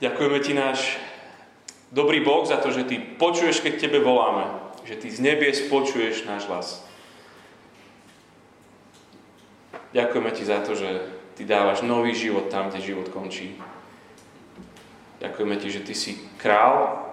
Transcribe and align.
Ďakujeme 0.00 0.40
ti 0.40 0.56
náš 0.56 0.96
dobrý 1.92 2.24
Boh 2.24 2.48
za 2.48 2.56
to, 2.56 2.72
že 2.72 2.88
ty 2.88 2.96
počuješ, 2.96 3.60
keď 3.60 3.84
tebe 3.84 4.00
voláme. 4.00 4.48
Že 4.88 4.96
ty 4.96 5.08
z 5.12 5.18
nebies 5.20 5.68
počuješ 5.68 6.24
náš 6.24 6.48
hlas. 6.48 6.80
Ďakujeme 9.92 10.30
ti 10.32 10.42
za 10.48 10.64
to, 10.64 10.72
že 10.72 11.04
ty 11.36 11.44
dávaš 11.44 11.84
nový 11.84 12.16
život 12.16 12.48
tam, 12.48 12.72
kde 12.72 12.80
život 12.80 13.12
končí. 13.12 13.60
Ďakujeme 15.20 15.60
ti, 15.60 15.68
že 15.68 15.84
ty 15.84 15.92
si 15.92 16.16
král, 16.40 17.04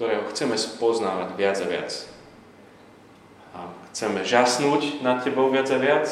ktorého 0.00 0.24
chceme 0.32 0.56
spoznávať 0.56 1.36
viac 1.36 1.60
a 1.60 1.66
viac. 1.68 1.90
A 3.52 3.68
chceme 3.92 4.24
žasnúť 4.24 5.04
nad 5.04 5.20
tebou 5.20 5.52
viac 5.52 5.68
a 5.68 5.76
viac, 5.76 6.08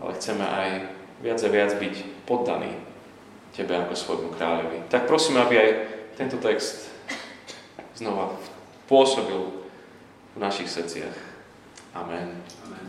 ale 0.00 0.16
chceme 0.16 0.48
aj 0.48 0.68
viac 1.20 1.44
a 1.44 1.48
viac 1.52 1.76
byť 1.76 2.24
poddaní 2.24 2.85
Tebe 3.56 3.72
ako 3.72 3.96
svojmu 3.96 4.28
kráľovi. 4.36 4.84
Tak 4.92 5.08
prosím, 5.08 5.40
aby 5.40 5.56
aj 5.56 5.70
tento 6.20 6.36
text 6.36 6.92
znova 7.96 8.36
pôsobil 8.84 9.48
v 10.36 10.38
našich 10.38 10.68
srdciach. 10.68 11.16
Amen. 11.96 12.36
Amen. 12.68 12.86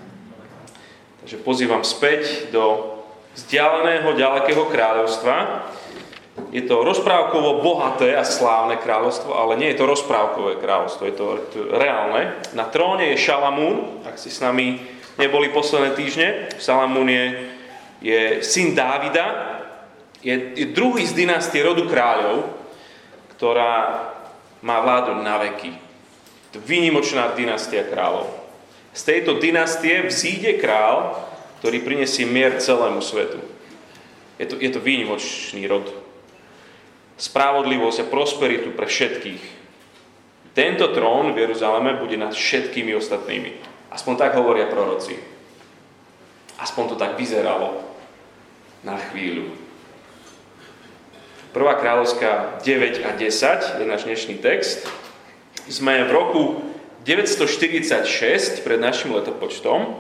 Takže 1.24 1.40
pozývam 1.40 1.88
späť 1.88 2.52
do 2.52 3.00
vzdialeného, 3.40 4.12
ďalekého 4.12 4.68
kráľovstva. 4.68 5.64
Je 6.52 6.68
to 6.68 6.84
rozprávkovo 6.84 7.64
bohaté 7.64 8.14
a 8.14 8.28
slávne 8.28 8.76
kráľovstvo, 8.78 9.34
ale 9.34 9.56
nie 9.56 9.72
je 9.74 9.80
to 9.80 9.90
rozprávkové 9.90 10.60
kráľovstvo, 10.62 11.04
je 11.08 11.16
to, 11.16 11.26
to 11.50 11.60
reálne. 11.74 12.36
Na 12.54 12.68
tróne 12.68 13.16
je 13.16 13.24
Šalamún, 13.24 14.04
ak 14.06 14.20
si 14.20 14.30
s 14.30 14.44
nami 14.44 14.84
neboli 15.18 15.50
posledné 15.50 15.98
týždne. 15.98 16.28
Šalamún 16.62 17.10
je, 17.10 17.26
je 18.06 18.22
syn 18.46 18.78
Dávida, 18.78 19.57
je, 20.28 20.36
je 20.60 20.66
druhý 20.76 21.08
z 21.08 21.16
dynastie 21.16 21.64
rodu 21.64 21.88
kráľov, 21.88 22.52
ktorá 23.40 24.12
má 24.60 24.84
vládu 24.84 25.16
na 25.24 25.40
veky. 25.40 25.72
Výnimočná 26.58 27.32
dynastia 27.38 27.88
kráľov. 27.88 28.28
Z 28.92 29.14
tejto 29.14 29.38
dynastie 29.38 30.04
vzíde 30.04 30.58
král, 30.58 31.16
ktorý 31.62 31.86
prinesie 31.86 32.26
mier 32.26 32.58
celému 32.58 33.00
svetu. 33.00 33.40
Je 34.42 34.50
to, 34.50 34.56
je 34.58 34.70
to 34.74 34.82
výnimočný 34.82 35.64
rod. 35.70 35.86
Spravodlivosť 37.22 38.04
a 38.04 38.10
prosperitu 38.10 38.74
pre 38.74 38.90
všetkých. 38.90 39.44
Tento 40.58 40.90
trón 40.98 41.38
v 41.38 41.46
Jeruzaleme 41.46 42.02
bude 42.02 42.18
nad 42.18 42.34
všetkými 42.34 42.98
ostatnými. 42.98 43.54
Aspoň 43.94 44.14
tak 44.18 44.34
hovoria 44.34 44.66
proroci. 44.66 45.14
Aspoň 46.58 46.84
to 46.90 46.96
tak 46.98 47.14
vyzeralo 47.22 47.86
na 48.82 48.98
chvíľu. 48.98 49.67
1. 51.58 51.82
kráľovská 51.82 52.62
9 52.62 53.02
a 53.02 53.18
10 53.18 53.82
je 53.82 53.86
náš 53.90 54.06
dnešný 54.06 54.38
text. 54.38 54.86
Sme 55.66 56.06
v 56.06 56.14
roku 56.14 56.44
946 57.02 58.62
pred 58.62 58.78
našim 58.78 59.10
letopočtom. 59.18 59.98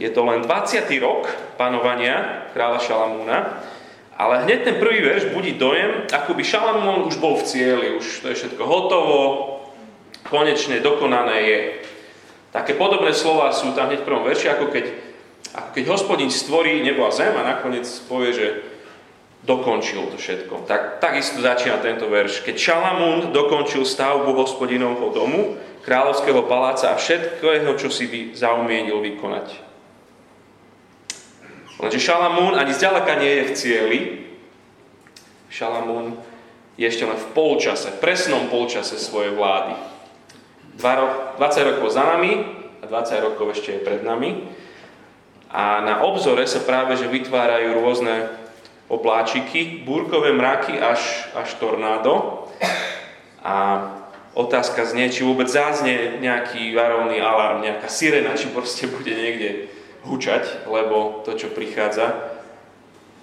Je 0.00 0.08
to 0.08 0.24
len 0.24 0.40
20. 0.40 0.88
rok 1.04 1.28
panovania 1.60 2.48
kráľa 2.56 2.80
Šalamúna. 2.80 3.60
Ale 4.16 4.48
hneď 4.48 4.64
ten 4.64 4.76
prvý 4.80 5.04
verš 5.04 5.36
budí 5.36 5.60
dojem, 5.60 6.08
ako 6.08 6.32
by 6.32 6.40
Šalamún 6.40 7.04
už 7.04 7.20
bol 7.20 7.36
v 7.36 7.44
cieli, 7.44 8.00
už 8.00 8.24
to 8.24 8.32
je 8.32 8.40
všetko 8.40 8.64
hotovo, 8.64 9.20
konečne 10.24 10.80
dokonané 10.80 11.36
je. 11.44 11.60
Také 12.56 12.72
podobné 12.72 13.12
slova 13.12 13.52
sú 13.52 13.76
tam 13.76 13.92
hneď 13.92 14.00
v 14.00 14.08
prvom 14.08 14.24
verši, 14.24 14.48
ako 14.48 14.72
keď, 14.72 14.84
ako 15.52 15.68
keď 15.76 15.84
hospodin 15.92 16.32
stvorí 16.32 16.80
nebo 16.80 17.04
a 17.04 17.12
zem 17.12 17.36
a 17.36 17.44
nakoniec 17.44 17.84
povie, 18.08 18.32
že 18.32 18.48
dokončil 19.46 20.10
to 20.10 20.18
všetko. 20.18 20.66
Tak, 20.66 20.98
takisto 20.98 21.38
začína 21.38 21.78
tento 21.78 22.10
verš. 22.10 22.42
Keď 22.42 22.56
Šalamún 22.58 23.30
dokončil 23.30 23.86
stavbu 23.86 24.34
hospodinovho 24.34 25.14
domu, 25.14 25.54
kráľovského 25.86 26.42
paláca 26.50 26.90
a 26.90 26.98
všetkého, 26.98 27.78
čo 27.78 27.86
si 27.88 28.10
by 28.10 28.20
zaumienil 28.34 28.98
vykonať. 28.98 29.62
Lenže 31.78 32.02
Šalamún 32.02 32.58
ani 32.58 32.74
zďaleka 32.74 33.12
nie 33.22 33.32
je 33.32 33.44
v 33.46 33.52
cieli. 33.54 33.98
Šalamún 35.46 36.18
je 36.74 36.84
ešte 36.90 37.06
len 37.06 37.14
v 37.14 37.26
polčase, 37.30 37.94
v 37.94 38.02
presnom 38.02 38.50
polčase 38.50 38.98
svojej 38.98 39.30
vlády. 39.32 39.78
20 40.76 41.38
rokov 41.72 41.88
za 41.94 42.04
nami 42.04 42.44
a 42.82 42.84
20 42.84 43.26
rokov 43.32 43.54
ešte 43.54 43.78
je 43.78 43.80
pred 43.80 44.02
nami. 44.02 44.44
A 45.54 45.80
na 45.86 46.02
obzore 46.02 46.44
sa 46.44 46.60
práve 46.66 46.98
že 46.98 47.08
vytvárajú 47.08 47.78
rôzne 47.78 48.45
obláčiky, 48.86 49.82
búrkové 49.82 50.32
mraky 50.32 50.78
až, 50.78 51.30
až 51.34 51.54
tornádo. 51.58 52.46
A 53.42 53.54
otázka 54.34 54.86
znie, 54.86 55.10
či 55.10 55.26
vôbec 55.26 55.50
zázne 55.50 56.18
nejaký 56.22 56.74
varovný 56.76 57.18
alarm, 57.18 57.64
nejaká 57.64 57.88
sirena, 57.90 58.38
či 58.38 58.52
proste 58.52 58.86
bude 58.86 59.10
niekde 59.10 59.70
hučať, 60.06 60.68
lebo 60.70 61.22
to, 61.26 61.34
čo 61.34 61.50
prichádza, 61.50 62.14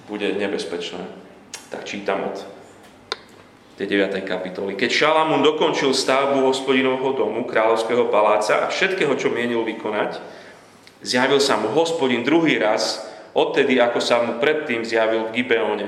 bude 0.09 0.35
nebezpečné. 0.35 0.99
Tak 1.71 1.87
čítam 1.87 2.27
od 2.27 2.43
tej 3.79 3.87
9. 3.89 4.21
kapitoly. 4.21 4.77
Keď 4.77 4.91
Šalamún 4.91 5.41
dokončil 5.41 5.95
stavbu 5.95 6.45
hospodinovho 6.45 7.17
domu, 7.17 7.47
kráľovského 7.47 8.11
paláca 8.11 8.67
a 8.67 8.69
všetkého, 8.69 9.15
čo 9.17 9.33
mienil 9.33 9.65
vykonať, 9.65 10.21
zjavil 11.01 11.41
sa 11.41 11.57
mu 11.57 11.73
hospodin 11.73 12.21
druhý 12.21 12.61
raz 12.61 13.12
odtedy, 13.33 13.81
ako 13.81 13.99
sa 13.99 14.21
mu 14.21 14.37
predtým 14.37 14.85
zjavil 14.85 15.29
v 15.29 15.41
Gibeone. 15.41 15.87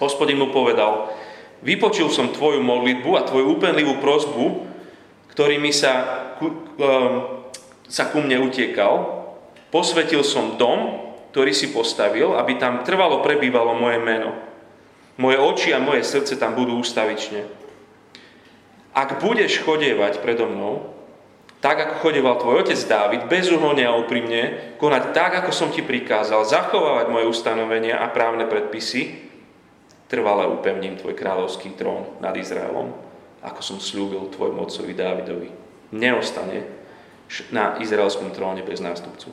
Hospodin 0.00 0.40
mu 0.40 0.48
povedal, 0.48 1.12
vypočul 1.60 2.08
som 2.08 2.32
tvoju 2.32 2.60
modlitbu 2.64 3.10
a 3.16 3.26
tvoju 3.26 3.56
úpenlivú 3.56 4.00
prozbu, 4.00 4.64
ktorými 5.32 5.72
sa, 5.72 5.92
um, 6.40 7.44
sa 7.84 8.08
ku 8.08 8.20
mne 8.20 8.44
utiekal. 8.44 9.24
Posvetil 9.68 10.24
som 10.24 10.56
dom, 10.56 11.10
ktorý 11.30 11.52
si 11.54 11.70
postavil, 11.70 12.34
aby 12.36 12.58
tam 12.58 12.82
trvalo 12.82 13.22
prebývalo 13.22 13.76
moje 13.76 14.02
meno. 14.02 14.34
Moje 15.20 15.36
oči 15.36 15.68
a 15.76 15.78
moje 15.78 16.02
srdce 16.02 16.40
tam 16.40 16.56
budú 16.56 16.80
ustavične. 16.80 17.44
Ak 18.90 19.22
budeš 19.22 19.62
chodievať 19.62 20.18
predo 20.18 20.50
mnou, 20.50 20.99
tak 21.60 21.76
ako 21.76 21.94
chodeval 22.00 22.40
tvoj 22.40 22.64
otec 22.64 22.80
Dávid, 22.88 23.28
bezúhonne 23.28 23.84
a 23.84 23.96
úprimne, 23.96 24.74
konať 24.80 25.12
tak, 25.12 25.44
ako 25.44 25.52
som 25.52 25.68
ti 25.68 25.84
prikázal, 25.84 26.48
zachovávať 26.48 27.12
moje 27.12 27.28
ustanovenia 27.28 28.00
a 28.00 28.08
právne 28.08 28.48
predpisy, 28.48 29.28
trvale 30.08 30.48
upevním 30.48 30.96
tvoj 30.96 31.12
kráľovský 31.14 31.76
trón 31.76 32.18
nad 32.18 32.32
Izraelom, 32.32 32.90
ako 33.44 33.60
som 33.60 33.78
slúbil 33.78 34.32
tvojmu 34.32 34.64
otcovi 34.64 34.92
Dávidovi. 34.96 35.48
Neostane 35.94 36.64
na 37.54 37.78
izraelskom 37.78 38.32
tróne 38.34 38.64
bez 38.66 38.82
nástupcu. 38.82 39.30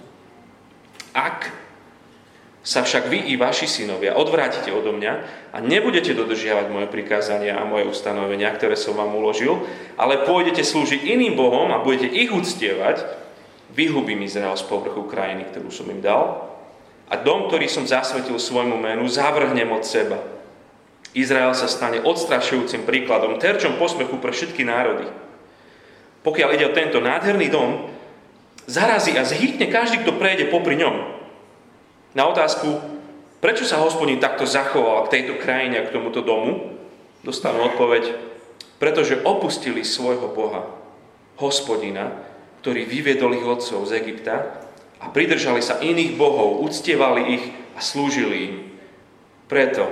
Ak 1.16 1.67
sa 2.68 2.84
však 2.84 3.08
vy 3.08 3.32
i 3.32 3.40
vaši 3.40 3.64
synovia 3.64 4.20
odvrátite 4.20 4.76
odo 4.76 4.92
mňa 4.92 5.14
a 5.56 5.64
nebudete 5.64 6.12
dodržiavať 6.12 6.68
moje 6.68 6.92
prikázania 6.92 7.56
a 7.56 7.64
moje 7.64 7.88
ustanovenia, 7.88 8.52
ktoré 8.52 8.76
som 8.76 9.00
vám 9.00 9.16
uložil, 9.16 9.64
ale 9.96 10.28
pôjdete 10.28 10.68
slúžiť 10.68 11.00
iným 11.00 11.40
bohom 11.40 11.72
a 11.72 11.80
budete 11.80 12.12
ich 12.12 12.28
uctievať, 12.28 13.08
vyhubím 13.72 14.20
Izrael 14.28 14.60
z 14.60 14.68
povrchu 14.68 15.08
krajiny, 15.08 15.48
ktorú 15.48 15.72
som 15.72 15.88
im 15.88 16.04
dal 16.04 16.44
a 17.08 17.16
dom, 17.16 17.48
ktorý 17.48 17.72
som 17.72 17.88
zasvetil 17.88 18.36
svojmu 18.36 18.76
menu, 18.76 19.08
zavrhnem 19.08 19.72
od 19.72 19.88
seba. 19.88 20.20
Izrael 21.16 21.56
sa 21.56 21.72
stane 21.72 22.04
odstrašujúcim 22.04 22.84
príkladom, 22.84 23.40
terčom 23.40 23.80
posmechu 23.80 24.20
pre 24.20 24.36
všetky 24.36 24.68
národy. 24.68 25.08
Pokiaľ 26.28 26.50
ide 26.52 26.68
o 26.68 26.76
tento 26.76 27.00
nádherný 27.00 27.48
dom, 27.48 27.88
zarazí 28.68 29.16
a 29.16 29.24
zhytne 29.24 29.72
každý, 29.72 30.04
kto 30.04 30.20
prejde 30.20 30.52
popri 30.52 30.76
ňom. 30.76 31.17
Na 32.18 32.26
otázku, 32.26 32.82
prečo 33.38 33.62
sa 33.62 33.78
hospodin 33.78 34.18
takto 34.18 34.50
zachoval 34.50 35.06
k 35.06 35.22
tejto 35.22 35.38
krajine 35.38 35.78
a 35.78 35.86
k 35.86 35.94
tomuto 35.94 36.26
domu, 36.26 36.74
dostanú 37.22 37.70
odpoveď, 37.70 38.18
pretože 38.82 39.22
opustili 39.22 39.86
svojho 39.86 40.34
Boha, 40.34 40.66
hospodina, 41.38 42.10
ktorý 42.66 42.90
vyviedol 42.90 43.38
ich 43.38 43.46
otcov 43.46 43.86
z 43.86 44.02
Egypta 44.02 44.66
a 44.98 45.14
pridržali 45.14 45.62
sa 45.62 45.78
iných 45.78 46.18
bohov, 46.18 46.66
uctievali 46.66 47.38
ich 47.38 47.46
a 47.78 47.86
slúžili 47.86 48.38
im. 48.50 48.56
Preto 49.46 49.86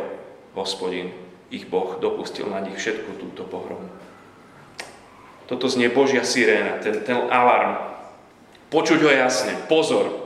hospodin, 0.58 1.14
ich 1.54 1.70
Boh, 1.70 2.02
dopustil 2.02 2.50
na 2.50 2.58
nich 2.58 2.82
všetku 2.82 3.22
túto 3.22 3.46
pohromu. 3.46 3.86
Toto 5.46 5.70
znie 5.70 5.94
Božia 5.94 6.26
siréna, 6.26 6.82
ten, 6.82 7.06
ten 7.06 7.30
alarm. 7.30 7.86
Počuť 8.74 8.98
ho 9.06 9.12
jasne, 9.14 9.54
pozor, 9.70 10.25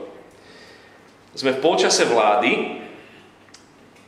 sme 1.34 1.54
v 1.54 1.62
polčase 1.62 2.06
vlády. 2.06 2.82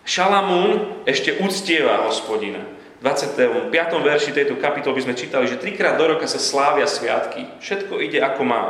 Šalamún 0.03 1.03
ešte 1.07 1.39
uctieva 1.39 2.03
hospodina. 2.11 2.67
V 2.99 3.07
25. 3.07 3.71
verši 3.99 4.31
tejto 4.31 4.59
kapitoly 4.59 5.03
sme 5.03 5.19
čítali, 5.19 5.51
že 5.51 5.59
trikrát 5.59 5.99
do 5.99 6.07
roka 6.07 6.27
sa 6.31 6.39
slávia 6.39 6.87
sviatky. 6.87 7.47
Všetko 7.59 7.99
ide 7.99 8.23
ako 8.23 8.43
má. 8.47 8.63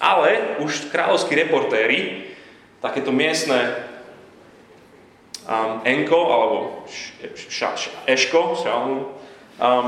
Ale 0.00 0.60
už 0.60 0.92
kráľovskí 0.92 1.36
reportéri, 1.36 2.32
takéto 2.80 3.12
miestne 3.12 3.76
um, 5.48 5.80
Enko, 5.84 6.20
alebo 6.28 6.56
Eško, 8.08 8.40
Šalamún, 8.60 9.00
um, 9.60 9.86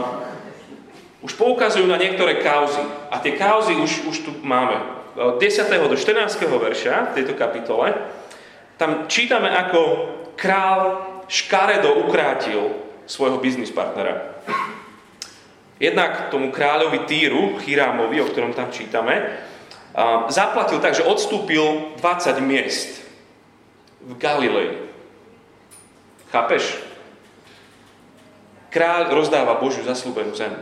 už 1.24 1.32
poukazujú 1.36 1.88
na 1.88 1.96
niektoré 2.00 2.40
kauzy. 2.44 2.80
A 3.12 3.20
tie 3.20 3.36
kauzy 3.36 3.76
už, 3.76 4.08
už 4.12 4.16
tu 4.28 4.30
máme. 4.44 4.76
Od 5.16 5.40
10. 5.40 5.64
do 5.88 5.96
14. 5.96 6.44
verša 6.44 6.94
v 7.10 7.14
tejto 7.16 7.32
kapitole 7.40 7.88
tam 8.76 9.08
čítame, 9.08 9.48
ako 9.48 9.80
král 10.36 11.00
škaredo 11.24 12.04
ukrátil 12.04 12.76
svojho 13.08 13.40
biznis 13.40 13.72
partnera. 13.72 14.36
Jednak 15.80 16.28
tomu 16.28 16.52
kráľovi 16.52 17.08
Týru, 17.08 17.56
Chirámovi, 17.64 18.20
o 18.20 18.28
ktorom 18.28 18.52
tam 18.52 18.68
čítame, 18.68 19.40
zaplatil 20.28 20.84
tak, 20.84 20.92
že 20.92 21.08
odstúpil 21.08 21.96
20 21.96 22.36
miest 22.44 23.00
v 24.04 24.12
Galilei. 24.20 24.84
Chápeš? 26.28 26.76
Kráľ 28.68 29.16
rozdáva 29.16 29.56
Božiu 29.56 29.80
zaslúbenú 29.80 30.36
zem. 30.36 30.52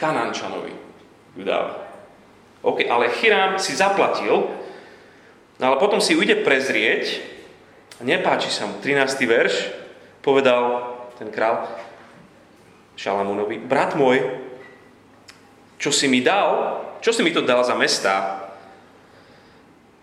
Kanančanovi 0.00 0.72
ju 1.36 1.44
dáva. 1.44 1.85
OK, 2.66 2.82
ale 2.90 3.14
Chirám 3.14 3.62
si 3.62 3.78
zaplatil, 3.78 4.50
no 5.56 5.62
ale 5.62 5.78
potom 5.78 6.02
si 6.02 6.18
ju 6.18 6.26
ide 6.26 6.42
prezrieť 6.42 7.22
nepáči 8.02 8.52
sa 8.52 8.68
mu. 8.68 8.76
13. 8.82 9.16
verš 9.24 9.54
povedal 10.20 10.92
ten 11.16 11.32
král 11.32 11.64
Šalamúnovi, 12.96 13.60
brat 13.60 13.96
môj, 13.96 14.24
čo 15.76 15.92
si 15.92 16.08
mi 16.08 16.24
dal, 16.24 16.80
čo 17.00 17.12
si 17.12 17.20
mi 17.20 17.32
to 17.32 17.44
dal 17.44 17.60
za 17.60 17.76
mesta? 17.76 18.48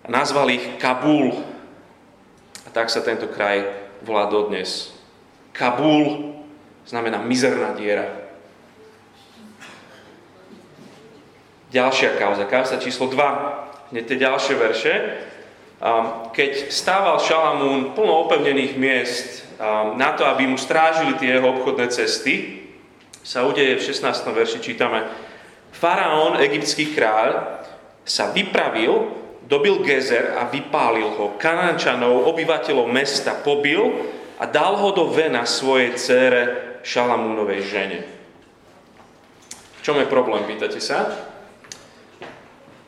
A 0.06 0.08
nazval 0.10 0.54
ich 0.54 0.78
Kabul. 0.78 1.34
A 2.64 2.70
tak 2.70 2.94
sa 2.94 3.02
tento 3.02 3.30
kraj 3.34 3.66
volá 4.06 4.30
dodnes. 4.30 4.94
Kabul 5.54 6.38
znamená 6.86 7.18
mizerná 7.22 7.74
diera. 7.74 8.23
Ďalšia 11.74 12.22
kauza, 12.22 12.46
kauza 12.46 12.78
číslo 12.78 13.10
2, 13.10 13.90
hneď 13.90 14.04
tie 14.06 14.18
ďalšie 14.22 14.56
verše. 14.62 14.94
Keď 16.30 16.70
stával 16.70 17.18
Šalamún 17.18 17.98
plno 17.98 18.30
opevnených 18.30 18.78
miest 18.78 19.42
na 19.98 20.14
to, 20.14 20.22
aby 20.30 20.46
mu 20.46 20.54
strážili 20.54 21.18
tie 21.18 21.34
jeho 21.34 21.50
obchodné 21.50 21.90
cesty, 21.90 22.62
sa 23.26 23.42
udeje 23.50 23.82
v 23.82 23.86
16. 23.90 24.06
verši, 24.38 24.62
čítame, 24.62 25.02
Faraón, 25.74 26.38
egyptský 26.38 26.94
kráľ, 26.94 27.66
sa 28.06 28.30
vypravil, 28.30 29.10
dobil 29.50 29.82
Gezer 29.82 30.38
a 30.38 30.46
vypálil 30.46 31.10
ho. 31.18 31.34
Kanančanov, 31.42 32.30
obyvateľov 32.30 32.86
mesta, 32.86 33.34
pobil 33.34 33.82
a 34.38 34.46
dal 34.46 34.78
ho 34.78 34.94
do 34.94 35.10
vena 35.10 35.42
svojej 35.50 35.98
cére 35.98 36.42
Šalamúnovej 36.86 37.62
žene. 37.66 38.00
V 39.80 39.82
čom 39.82 39.98
je 39.98 40.06
problém, 40.06 40.46
pýtate 40.46 40.78
sa? 40.78 41.33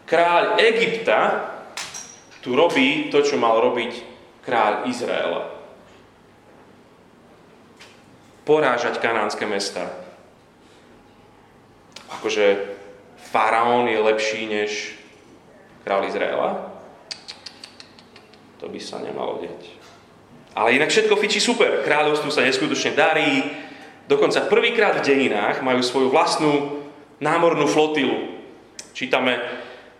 Kráľ 0.06 0.62
Egypta 0.62 1.52
tu 2.46 2.54
robí 2.54 3.10
to, 3.10 3.26
čo 3.26 3.42
mal 3.42 3.58
robiť 3.58 4.06
kráľ 4.46 4.86
Izraela. 4.86 5.50
Porážať 8.46 9.02
kanánske 9.02 9.50
mesta. 9.50 9.90
Akože 12.14 12.78
faraón 13.18 13.90
je 13.90 13.98
lepší 13.98 14.46
než 14.46 14.94
kráľ 15.82 16.06
Izraela? 16.06 16.50
To 18.62 18.70
by 18.70 18.78
sa 18.78 19.02
nemalo 19.02 19.42
deť. 19.42 19.62
Ale 20.56 20.78
inak 20.78 20.94
všetko 20.94 21.20
fičí 21.20 21.42
super. 21.42 21.84
Kráľovstvu 21.84 22.30
sa 22.32 22.46
neskutočne 22.46 22.96
darí. 22.96 23.44
Dokonca 24.06 24.46
prvýkrát 24.48 25.02
v 25.02 25.06
dejinách 25.06 25.66
majú 25.66 25.82
svoju 25.82 26.14
vlastnú 26.14 26.86
námornú 27.20 27.66
flotilu. 27.68 28.40
Čítame 28.96 29.42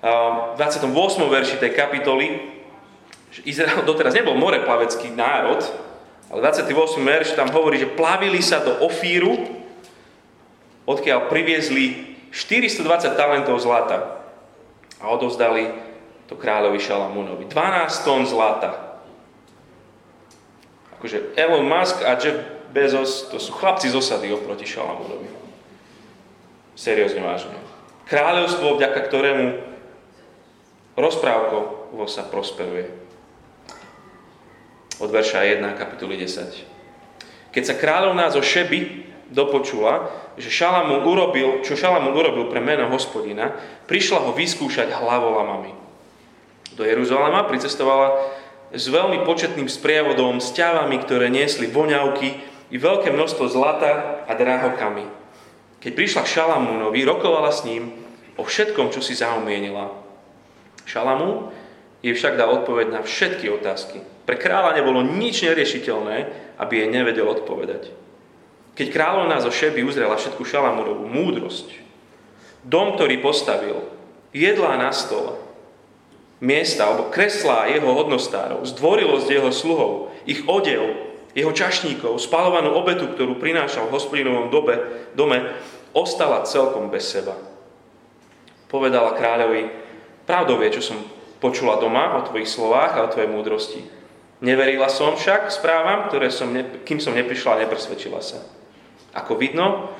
v 0.06 0.62
28. 0.62 0.94
verši 1.26 1.56
tej 1.58 1.72
kapitoly, 1.74 2.38
že 3.34 3.42
Izrael 3.50 3.82
doteraz 3.90 4.14
nebol 4.14 4.38
moreplavecký 4.38 5.10
národ, 5.10 5.66
ale 6.30 6.40
28. 6.42 6.70
verš 7.02 7.34
tam 7.34 7.50
hovorí, 7.50 7.82
že 7.82 7.90
plavili 7.90 8.42
sa 8.42 8.62
do 8.62 8.86
Ofíru, 8.86 9.34
odkiaľ 10.86 11.30
priviezli 11.30 12.18
420 12.30 13.18
talentov 13.18 13.58
zlata 13.58 14.22
a 15.02 15.10
odovzdali 15.10 15.74
to 16.30 16.38
kráľovi 16.38 16.78
Šalamúnovi. 16.82 17.50
12 17.50 18.06
tón 18.06 18.26
zlata. 18.26 19.02
Akože 20.98 21.38
Elon 21.38 21.66
Musk 21.66 22.02
a 22.02 22.18
Jeff 22.18 22.38
Bezos, 22.74 23.30
to 23.30 23.38
sú 23.38 23.54
chlapci 23.54 23.90
z 23.90 23.96
osady 23.98 24.34
oproti 24.34 24.66
Šalamúnovi. 24.66 25.30
Seriózne 26.76 27.24
vážne. 27.24 27.56
Kráľovstvo, 28.06 28.78
vďaka 28.78 29.00
ktorému 29.10 29.75
rozprávkovo 30.96 32.08
sa 32.08 32.28
prosperuje. 32.28 32.92
Od 35.00 35.12
verša 35.12 35.44
1 35.44 35.64
kapitoly 35.76 36.16
10. 36.20 37.52
Keď 37.52 37.64
sa 37.64 37.76
kráľovná 37.76 38.32
zo 38.32 38.40
Šeby 38.40 39.12
dopočula, 39.32 40.12
že 40.40 40.52
Šalamún 40.52 41.04
urobil, 41.04 41.64
čo 41.64 41.80
Šalamún 41.80 42.16
urobil 42.16 42.48
pre 42.52 42.60
meno 42.60 42.88
hospodina, 42.92 43.56
prišla 43.88 44.28
ho 44.28 44.32
vyskúšať 44.36 44.92
hlavolamami. 44.92 45.72
Do 46.76 46.84
Jeruzalema 46.84 47.48
pricestovala 47.48 48.20
s 48.76 48.92
veľmi 48.92 49.24
početným 49.24 49.72
sprievodom, 49.72 50.44
s 50.44 50.52
ťavami, 50.52 51.00
ktoré 51.00 51.32
niesli 51.32 51.72
voňavky 51.72 52.30
i 52.72 52.76
veľké 52.76 53.16
množstvo 53.16 53.48
zlata 53.48 54.24
a 54.28 54.32
drahokami. 54.36 55.08
Keď 55.80 55.92
prišla 55.96 56.22
k 56.28 56.34
Šalamúnovi, 56.36 57.00
rokovala 57.08 57.52
s 57.56 57.64
ním 57.64 57.96
o 58.36 58.44
všetkom, 58.44 58.92
čo 58.92 59.00
si 59.00 59.16
zaumienila. 59.16 60.05
Šalamu 60.86 61.52
jej 62.06 62.14
však 62.14 62.38
dal 62.38 62.62
odpoveď 62.62 62.88
na 62.94 63.02
všetky 63.02 63.50
otázky. 63.50 64.02
Pre 64.26 64.38
kráľa 64.38 64.78
nebolo 64.78 65.02
nič 65.02 65.42
neriešiteľné, 65.46 66.18
aby 66.62 66.74
jej 66.82 66.90
nevedel 66.90 67.26
odpovedať. 67.26 67.90
Keď 68.76 68.88
kráľovná 68.92 69.42
zo 69.42 69.50
Šeby 69.50 69.82
uzrela 69.82 70.18
všetku 70.18 70.46
Šalamúnovú 70.46 71.10
múdrosť, 71.10 71.74
dom, 72.66 72.98
ktorý 72.98 73.22
postavil, 73.22 73.82
jedlá 74.36 74.76
na 74.78 74.92
stole, 74.92 75.38
miesta 76.44 76.90
alebo 76.90 77.10
kreslá 77.10 77.72
jeho 77.72 77.88
hodnostárov, 77.88 78.68
zdvorilosť 78.68 79.28
jeho 79.32 79.52
sluhov, 79.54 79.92
ich 80.28 80.44
odev, 80.46 80.84
jeho 81.36 81.52
čašníkov, 81.52 82.20
spalovanú 82.20 82.76
obetu, 82.76 83.12
ktorú 83.12 83.40
prinášal 83.40 83.88
v 83.88 83.96
hospodinovom 83.96 84.52
dobe, 84.52 85.08
dome, 85.16 85.56
ostala 85.96 86.44
celkom 86.44 86.92
bez 86.92 87.08
seba. 87.08 87.36
Povedala 88.68 89.16
kráľovi, 89.16 89.85
Pravdou 90.26 90.58
je, 90.66 90.82
čo 90.82 90.94
som 90.94 91.00
počula 91.38 91.78
doma 91.78 92.18
o 92.18 92.26
tvojich 92.26 92.50
slovách 92.50 92.98
a 92.98 93.06
o 93.06 93.12
tvojej 93.14 93.30
múdrosti. 93.30 93.82
Neverila 94.42 94.90
som 94.90 95.14
však 95.16 95.54
správam, 95.54 96.10
ktoré 96.10 96.34
som, 96.34 96.50
ne, 96.52 96.66
kým 96.84 96.98
som 96.98 97.14
neprišla 97.14 97.56
a 97.56 97.62
nepresvedčila 97.64 98.20
sa. 98.20 98.42
Ako 99.16 99.40
vidno, 99.40 99.94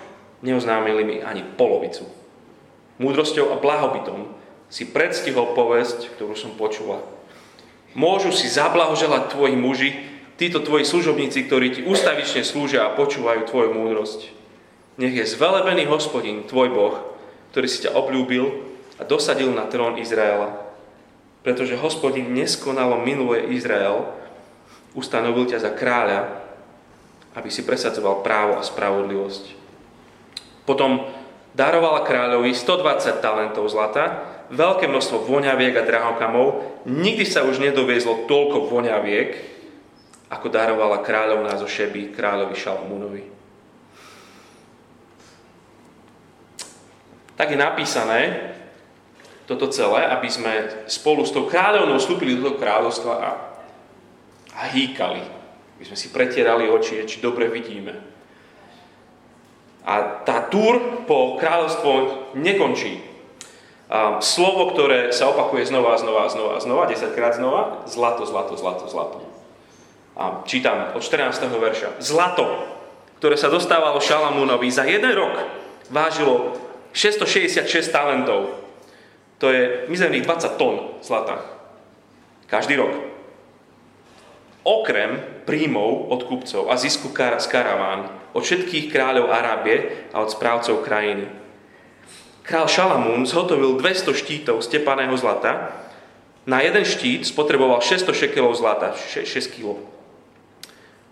neoznámili 0.44 1.06
mi 1.08 1.16
ani 1.22 1.46
polovicu. 1.56 2.10
Múdrosťou 3.00 3.54
a 3.54 3.62
blahobytom 3.62 4.28
si 4.68 4.90
predstihol 4.90 5.56
povesť, 5.56 6.12
ktorú 6.18 6.34
som 6.36 6.58
počula. 6.58 7.00
Môžu 7.96 8.36
si 8.36 8.52
zablahoželať 8.52 9.32
tvoji 9.32 9.56
muži, 9.56 9.92
títo 10.36 10.60
tvoji 10.60 10.84
služobníci, 10.84 11.48
ktorí 11.48 11.68
ti 11.72 11.82
ustavične 11.88 12.44
slúžia 12.44 12.84
a 12.84 12.96
počúvajú 12.98 13.48
tvoju 13.48 13.72
múdrosť. 13.72 14.36
Nech 15.00 15.16
je 15.16 15.24
zvelebený 15.28 15.88
hospodin, 15.88 16.44
tvoj 16.44 16.76
Boh, 16.76 16.96
ktorý 17.56 17.68
si 17.72 17.88
ťa 17.88 17.96
obľúbil 17.96 18.75
a 19.00 19.04
dosadil 19.04 19.52
na 19.52 19.68
trón 19.68 20.00
Izraela. 20.00 20.56
Pretože 21.46 21.78
hospodin 21.78 22.34
neskonalo 22.34 23.04
minulé 23.06 23.54
Izrael, 23.54 24.10
ustanovil 24.98 25.46
ťa 25.46 25.62
za 25.62 25.72
kráľa, 25.76 26.42
aby 27.36 27.52
si 27.52 27.68
presadzoval 27.68 28.24
právo 28.24 28.58
a 28.58 28.64
spravodlivosť. 28.64 29.54
Potom 30.66 31.06
darovala 31.54 32.02
kráľovi 32.08 32.56
120 32.56 33.22
talentov 33.22 33.68
zlata, 33.70 34.26
veľké 34.50 34.90
množstvo 34.90 35.28
voňaviek 35.28 35.76
a 35.78 35.86
drahokamov, 35.86 36.66
nikdy 36.90 37.28
sa 37.28 37.46
už 37.46 37.62
nedoviezlo 37.62 38.26
toľko 38.26 38.72
voňaviek, 38.72 39.56
ako 40.32 40.48
darovala 40.50 41.06
kráľovná 41.06 41.54
zo 41.62 41.70
Šeby 41.70 42.16
kráľovi 42.16 42.56
Šalmúnovi. 42.58 43.24
Tak 47.36 47.52
je 47.52 47.60
napísané, 47.60 48.22
toto 49.46 49.70
celé, 49.70 50.10
aby 50.10 50.30
sme 50.30 50.54
spolu 50.90 51.22
s 51.22 51.34
tou 51.34 51.46
kráľovnou 51.46 52.02
vstúpili 52.02 52.38
do 52.38 52.50
toho 52.50 52.62
kráľovstva 52.62 53.14
a, 53.14 53.30
a 54.58 54.62
hýkali. 54.74 55.22
Aby 55.78 55.84
sme 55.86 55.98
si 55.98 56.10
pretierali 56.10 56.66
oči, 56.66 57.06
či 57.06 57.22
dobre 57.22 57.46
vidíme. 57.50 57.94
A 59.86 60.26
tá 60.26 60.50
túr 60.50 61.06
po 61.06 61.38
kráľovstvo 61.38 61.92
nekončí. 62.34 63.06
A 63.86 64.18
slovo, 64.18 64.74
ktoré 64.74 65.14
sa 65.14 65.30
opakuje 65.30 65.70
znova 65.70 65.94
a 65.94 66.02
znova 66.02 66.26
a 66.26 66.34
znova 66.34 66.52
a 66.58 66.64
znova, 66.64 66.90
desaťkrát 66.90 67.38
znova, 67.38 67.86
zlato, 67.86 68.26
zlato, 68.26 68.58
zlato, 68.58 68.90
zlato. 68.90 69.22
A 70.18 70.42
čítam 70.50 70.98
od 70.98 71.06
14. 71.06 71.38
verša. 71.54 72.02
Zlato, 72.02 72.66
ktoré 73.22 73.38
sa 73.38 73.54
dostávalo 73.54 74.02
Šalamúnovi 74.02 74.74
za 74.74 74.90
jeden 74.90 75.14
rok, 75.14 75.38
vážilo 75.94 76.58
666 76.98 77.94
talentov. 77.94 78.65
To 79.40 79.52
je 79.52 79.92
mizerných 79.92 80.24
20 80.24 80.56
tón 80.56 80.76
zlata. 81.04 81.44
Každý 82.48 82.80
rok. 82.80 82.94
Okrem 84.66 85.22
príjmov 85.46 86.10
od 86.10 86.26
kupcov 86.26 86.74
a 86.74 86.80
zisku 86.80 87.14
z 87.14 87.46
karaván, 87.52 88.10
od 88.34 88.42
všetkých 88.42 88.90
kráľov 88.90 89.30
Arábie 89.30 90.10
a 90.10 90.26
od 90.26 90.34
správcov 90.34 90.82
krajiny. 90.82 91.30
Král 92.46 92.70
Šalamún 92.70 93.26
zhotovil 93.26 93.78
200 93.78 94.14
štítov 94.14 94.62
stepaného 94.62 95.14
zlata, 95.18 95.74
na 96.46 96.62
jeden 96.62 96.86
štít 96.86 97.26
spotreboval 97.26 97.82
600 97.82 98.14
šekelov 98.14 98.54
zlata, 98.54 98.94
6 98.94 99.26
kg. 99.54 99.82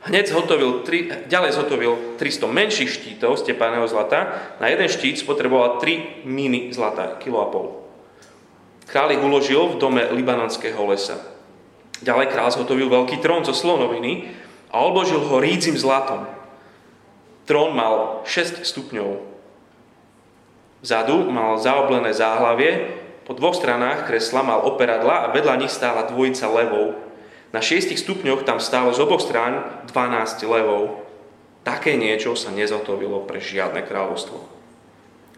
Hneď 0.06 0.30
zhotovil, 0.30 0.86
tri, 0.86 1.10
ďalej 1.10 1.52
zhotovil 1.58 1.94
300 2.22 2.46
menších 2.46 2.92
štítov 2.92 3.42
stepaného 3.42 3.88
zlata, 3.90 4.38
na 4.62 4.70
jeden 4.70 4.86
štít 4.86 5.18
spotreboval 5.18 5.82
3 5.82 6.26
míny 6.26 6.70
zlata, 6.70 7.18
kilo 7.18 7.42
a 7.42 7.50
pol. 7.50 7.83
Král 8.88 9.16
ich 9.16 9.24
uložil 9.24 9.74
v 9.74 9.80
dome 9.80 10.04
libanonského 10.12 10.80
lesa. 10.88 11.20
Ďalej 12.04 12.28
král 12.36 12.50
zhotovil 12.52 12.92
veľký 12.92 13.24
trón 13.24 13.48
zo 13.48 13.56
slonoviny 13.56 14.32
a 14.74 14.84
obložil 14.84 15.24
ho 15.24 15.40
rídzim 15.40 15.80
zlatom. 15.80 16.28
Trón 17.48 17.76
mal 17.76 18.24
6 18.28 18.64
stupňov, 18.64 19.34
Vzadu 20.84 21.32
mal 21.32 21.56
zaoblené 21.64 22.12
záhlavie, 22.12 22.92
po 23.24 23.32
dvoch 23.32 23.56
stranách 23.56 24.04
kresla 24.04 24.44
mal 24.44 24.68
operadla 24.68 25.24
a 25.24 25.32
vedľa 25.32 25.64
nich 25.64 25.72
stála 25.72 26.12
dvojica 26.12 26.44
levov. 26.52 27.00
Na 27.56 27.64
šiestich 27.64 28.04
stupňoch 28.04 28.44
tam 28.44 28.60
stálo 28.60 28.92
z 28.92 29.00
oboch 29.00 29.24
strán 29.24 29.64
12 29.88 30.44
levov. 30.44 31.08
Také 31.64 31.96
niečo 31.96 32.36
sa 32.36 32.52
nezotovilo 32.52 33.24
pre 33.24 33.40
žiadne 33.40 33.80
kráľovstvo. 33.80 34.53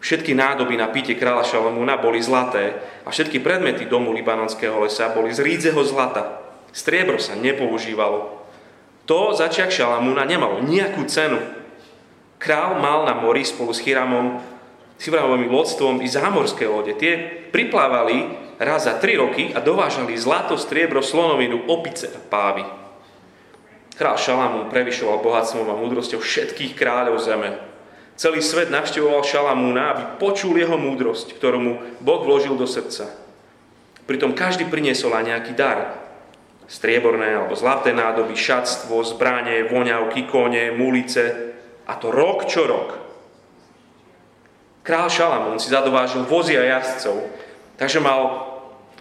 Všetky 0.00 0.36
nádoby 0.36 0.76
na 0.76 0.92
píte 0.92 1.16
kráľa 1.16 1.48
Šalamúna 1.48 1.96
boli 1.98 2.20
zlaté 2.20 2.78
a 3.02 3.10
všetky 3.10 3.40
predmety 3.40 3.88
domu 3.88 4.12
libanonského 4.12 4.76
lesa 4.84 5.10
boli 5.10 5.32
z 5.32 5.40
rídzeho 5.42 5.80
zlata. 5.82 6.44
Striebro 6.70 7.16
sa 7.16 7.32
nepoužívalo. 7.34 8.44
To 9.08 9.32
začiak 9.32 9.72
Šalamúna 9.72 10.28
nemalo 10.28 10.60
nejakú 10.60 11.06
cenu. 11.08 11.40
Král 12.36 12.76
mal 12.76 13.08
na 13.08 13.16
mori 13.16 13.48
spolu 13.48 13.72
s 13.72 13.80
Chiramom 13.80 14.42
s 14.96 15.02
Ibrahimovým 15.08 15.52
lodstvom 15.52 16.00
i 16.04 16.08
zámorské 16.08 16.68
lode. 16.68 16.96
Tie 16.96 17.16
priplávali 17.52 18.32
raz 18.60 18.88
za 18.88 18.96
tri 18.96 19.16
roky 19.16 19.52
a 19.52 19.60
dovážali 19.60 20.16
zlato, 20.16 20.56
striebro, 20.56 21.04
slonovinu, 21.04 21.68
opice 21.68 22.12
a 22.12 22.20
pávy. 22.20 22.64
Král 23.96 24.20
Šalamún 24.20 24.68
prevyšoval 24.68 25.24
bohatstvom 25.24 25.72
a 25.72 25.80
múdrosťou 25.80 26.20
všetkých 26.20 26.76
kráľov 26.76 27.16
zeme. 27.20 27.56
Celý 28.16 28.40
svet 28.40 28.72
navštevoval 28.72 29.20
Šalamúna, 29.20 29.92
aby 29.92 30.02
počul 30.16 30.56
jeho 30.56 30.80
múdrosť, 30.80 31.36
ktorú 31.36 31.58
mu 31.60 31.72
Boh 32.00 32.24
vložil 32.24 32.56
do 32.56 32.64
srdca. 32.64 33.12
Pritom 34.08 34.32
každý 34.32 34.64
priniesol 34.64 35.12
aj 35.12 35.24
nejaký 35.28 35.52
dar. 35.52 36.00
Strieborné 36.64 37.36
alebo 37.36 37.52
zlaté 37.54 37.92
nádoby, 37.92 38.32
šatstvo, 38.32 39.04
zbranie, 39.04 39.68
voňavky, 39.68 40.24
kone, 40.26 40.72
mulice. 40.72 41.54
A 41.84 42.00
to 42.00 42.08
rok 42.08 42.48
čo 42.48 42.64
rok. 42.64 43.06
Král 44.80 45.12
Šalamún 45.12 45.60
si 45.60 45.68
zadovážil 45.68 46.24
vozy 46.24 46.56
a 46.56 46.62
jazdcov, 46.62 47.18
takže 47.76 47.98
mal 47.98 48.46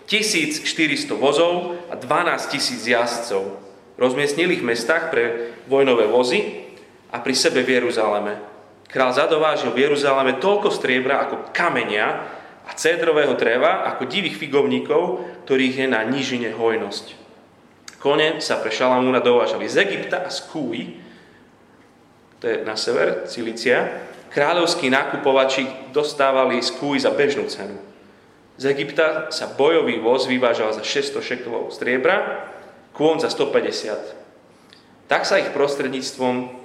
1400 0.10 0.66
vozov 1.14 1.78
a 1.88 1.96
12 1.96 2.52
tisíc 2.52 2.84
jazdcov. 2.84 3.64
Rozmiestnil 3.96 4.52
ich 4.52 4.62
v 4.66 4.70
mestách 4.76 5.08
pre 5.14 5.56
vojnové 5.72 6.10
vozy 6.10 6.68
a 7.14 7.22
pri 7.22 7.34
sebe 7.38 7.64
v 7.64 7.80
Jeruzaleme. 7.80 8.55
Král 8.90 9.12
zadovážil 9.12 9.74
v 9.74 9.90
Jeruzaleme 9.90 10.38
toľko 10.38 10.70
striebra 10.72 11.26
ako 11.26 11.52
kamenia 11.52 12.26
a 12.66 12.72
cédrového 12.74 13.38
dreva 13.38 13.86
ako 13.90 14.10
divých 14.10 14.38
figovníkov, 14.38 15.26
ktorých 15.46 15.86
je 15.86 15.88
na 15.90 16.02
nížine 16.06 16.54
hojnosť. 16.54 17.18
Kone 18.02 18.38
sa 18.42 18.62
pre 18.62 18.70
Šalamúna 18.70 19.22
dovážali 19.22 19.66
z 19.66 19.82
Egypta 19.86 20.26
a 20.26 20.30
z 20.30 20.46
Kúj, 20.50 20.78
to 22.38 22.46
je 22.46 22.62
na 22.62 22.78
sever, 22.78 23.26
Cilícia, 23.26 24.06
kráľovskí 24.30 24.92
nákupovači 24.92 25.96
dostávali 25.96 26.60
z 26.60 26.76
kúj 26.76 27.08
za 27.08 27.16
bežnú 27.16 27.48
cenu. 27.48 27.80
Z 28.60 28.72
Egypta 28.72 29.32
sa 29.32 29.48
bojový 29.48 29.98
voz 30.04 30.28
vyvážal 30.28 30.76
za 30.76 30.84
600 30.84 31.24
šeklov 31.24 31.72
striebra, 31.72 32.48
kôň 32.92 33.24
za 33.24 33.30
150. 33.32 35.08
Tak 35.08 35.24
sa 35.24 35.40
ich 35.40 35.52
prostredníctvom 35.56 36.65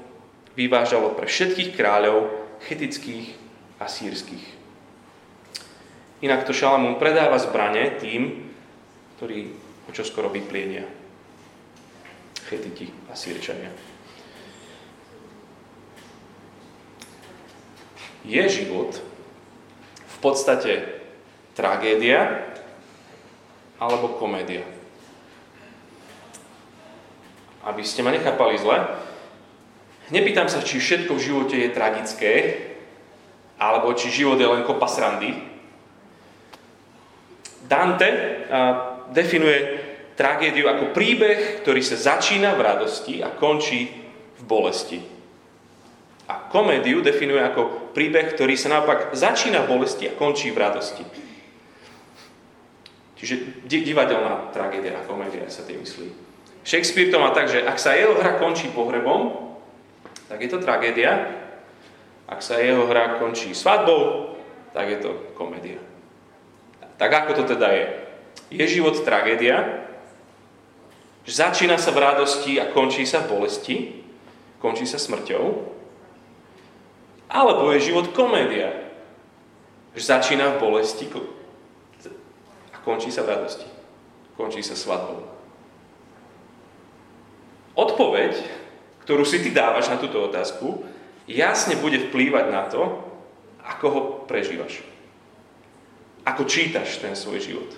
vyvážalo 0.54 1.14
pre 1.14 1.26
všetkých 1.30 1.74
kráľov 1.74 2.30
chetických 2.66 3.34
a 3.80 3.86
sírskych. 3.88 4.44
Inak 6.20 6.44
to 6.44 6.52
Šalamún 6.52 7.00
predáva 7.00 7.40
zbranie 7.40 7.96
tým, 7.96 8.52
ktorí 9.16 9.50
ho 9.88 9.90
čoskoro 9.90 10.28
vyplienia. 10.28 10.84
Chetiti 12.50 12.90
a 13.08 13.16
sírčania. 13.16 13.72
je 18.24 18.44
život 18.48 19.00
v 20.06 20.16
podstate 20.20 21.00
tragédia 21.56 22.44
alebo 23.80 24.20
komédia. 24.20 24.64
Aby 27.64 27.84
ste 27.84 28.04
ma 28.04 28.12
nechápali 28.12 28.56
zle, 28.60 28.76
nepýtam 30.10 30.46
sa, 30.46 30.62
či 30.62 30.82
všetko 30.82 31.16
v 31.16 31.24
živote 31.24 31.56
je 31.58 31.74
tragické, 31.74 32.32
alebo 33.60 33.92
či 33.94 34.10
život 34.10 34.38
je 34.40 34.48
len 34.48 34.62
kopa 34.64 34.86
srandy. 34.86 35.36
Dante 37.66 38.08
definuje 39.14 39.58
tragédiu 40.18 40.68
ako 40.68 40.92
príbeh, 40.92 41.62
ktorý 41.62 41.80
sa 41.80 41.96
začína 41.96 42.58
v 42.58 42.64
radosti 42.66 43.14
a 43.24 43.30
končí 43.32 43.88
v 44.36 44.42
bolesti. 44.42 44.98
A 46.30 46.46
komédiu 46.46 47.02
definuje 47.02 47.42
ako 47.42 47.90
príbeh, 47.90 48.32
ktorý 48.32 48.54
sa 48.54 48.70
naopak 48.70 49.12
začína 49.14 49.66
v 49.66 49.70
bolesti 49.76 50.06
a 50.06 50.14
končí 50.14 50.54
v 50.54 50.62
radosti. 50.62 51.04
Čiže 53.20 53.66
divadelná 53.68 54.48
tragédia 54.54 54.96
a 54.96 55.04
komédia 55.04 55.44
sa 55.52 55.66
tým 55.66 55.84
myslí. 55.84 56.08
Shakespeare 56.64 57.12
to 57.12 57.20
má 57.20 57.36
tak, 57.36 57.52
že 57.52 57.60
ak 57.60 57.76
sa 57.76 57.92
jeho 57.92 58.16
hra 58.16 58.40
končí 58.40 58.72
pohrebom, 58.72 59.49
tak 60.30 60.38
je 60.38 60.48
to 60.48 60.62
tragédia. 60.62 61.26
Ak 62.30 62.38
sa 62.38 62.62
jeho 62.62 62.86
hra 62.86 63.18
končí 63.18 63.50
svadbou, 63.50 64.38
tak 64.70 64.86
je 64.86 65.02
to 65.02 65.10
komédia. 65.34 65.82
Tak 66.94 67.10
ako 67.10 67.42
to 67.42 67.58
teda 67.58 67.74
je? 67.74 67.86
Je 68.54 68.78
život 68.78 68.94
tragédia, 69.02 69.82
že 71.26 71.34
začína 71.34 71.74
sa 71.82 71.90
v 71.90 72.06
radosti 72.06 72.62
a 72.62 72.70
končí 72.70 73.02
sa 73.02 73.26
v 73.26 73.34
bolesti, 73.34 73.76
končí 74.62 74.86
sa 74.86 75.02
smrťou, 75.02 75.44
alebo 77.26 77.74
je 77.74 77.90
život 77.90 78.14
komédia. 78.14 78.70
Že 79.98 80.02
začína 80.06 80.54
v 80.54 80.60
bolesti 80.62 81.10
a 82.70 82.78
končí 82.86 83.10
sa 83.10 83.26
v 83.26 83.34
radosti. 83.34 83.66
Končí 84.38 84.62
sa 84.62 84.78
svadbou. 84.78 85.26
Odpoveď, 87.74 88.59
ktorú 89.10 89.26
si 89.26 89.42
ty 89.42 89.50
dávaš 89.50 89.90
na 89.90 89.98
túto 89.98 90.22
otázku, 90.22 90.86
jasne 91.26 91.74
bude 91.82 91.98
vplývať 91.98 92.46
na 92.46 92.62
to, 92.70 92.94
ako 93.58 93.86
ho 93.90 94.00
prežívaš. 94.30 94.86
Ako 96.22 96.46
čítaš 96.46 97.02
ten 97.02 97.18
svoj 97.18 97.42
život. 97.42 97.74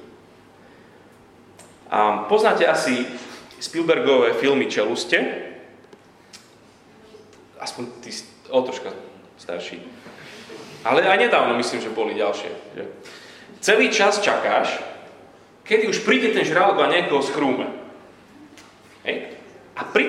A 1.88 2.28
poznáte 2.28 2.68
asi 2.68 3.08
Spielbergové 3.56 4.36
filmy 4.36 4.68
Čeluste? 4.68 5.48
Aspoň 7.56 8.04
ty 8.04 8.12
o 8.52 8.60
troška 8.60 8.92
starší. 9.40 9.80
Ale 10.84 11.00
aj 11.00 11.16
nedávno 11.16 11.56
myslím, 11.56 11.80
že 11.80 11.96
boli 11.96 12.12
ďalšie. 12.12 12.76
Že? 12.76 12.84
Celý 13.64 13.88
čas 13.88 14.20
čakáš, 14.20 14.84
kedy 15.64 15.88
už 15.88 16.04
príde 16.04 16.28
ten 16.36 16.44
žralok 16.44 16.76
a 16.84 16.92
niekoho 16.92 17.24
schrúme. 17.24 17.81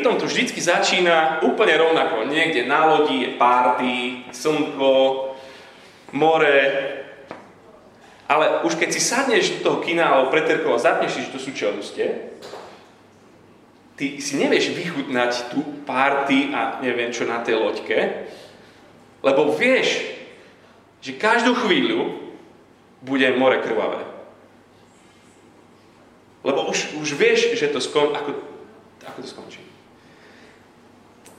Pritom 0.04 0.20
to 0.20 0.28
vždycky 0.28 0.60
začína 0.60 1.40
úplne 1.48 1.80
rovnako. 1.80 2.28
Niekde 2.28 2.68
na 2.68 2.92
lodi 2.92 3.24
je 3.24 3.40
párty, 3.40 4.28
slnko, 4.36 5.32
more. 6.12 6.60
Ale 8.28 8.68
už 8.68 8.76
keď 8.76 8.90
si 8.92 9.00
sadneš 9.00 9.56
do 9.56 9.60
toho 9.64 9.78
kina 9.80 10.12
alebo 10.12 10.28
preterkov 10.28 10.76
a 10.76 10.84
zapneš 10.84 11.16
si, 11.16 11.24
že 11.24 11.32
to 11.32 11.40
sú 11.40 11.56
čeluste, 11.56 12.36
ty 13.96 14.20
si 14.20 14.36
nevieš 14.36 14.76
vychutnať 14.76 15.56
tú 15.56 15.64
párty 15.88 16.52
a 16.52 16.84
neviem 16.84 17.16
čo 17.16 17.24
na 17.24 17.40
tej 17.40 17.64
loďke, 17.64 18.28
lebo 19.24 19.56
vieš, 19.56 20.04
že 21.00 21.16
každú 21.16 21.56
chvíľu 21.64 22.12
bude 23.00 23.32
more 23.40 23.64
krvavé. 23.64 24.04
Lebo 26.44 26.68
už, 26.68 26.92
už 27.00 27.16
vieš, 27.16 27.56
že 27.56 27.72
to 27.72 27.80
skon, 27.80 28.12
ako, 28.12 28.36
ako 29.08 29.20
to 29.24 29.32
skončí. 29.32 29.63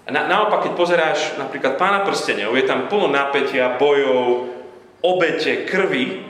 A 0.05 0.09
na, 0.13 0.29
naopak, 0.29 0.69
keď 0.69 0.73
pozeráš 0.77 1.41
napríklad 1.41 1.81
pána 1.81 2.05
prstenov, 2.05 2.53
je 2.53 2.69
tam 2.69 2.93
plno 2.93 3.09
napätia, 3.09 3.81
bojov, 3.81 4.53
obete, 5.01 5.65
krvi, 5.65 6.21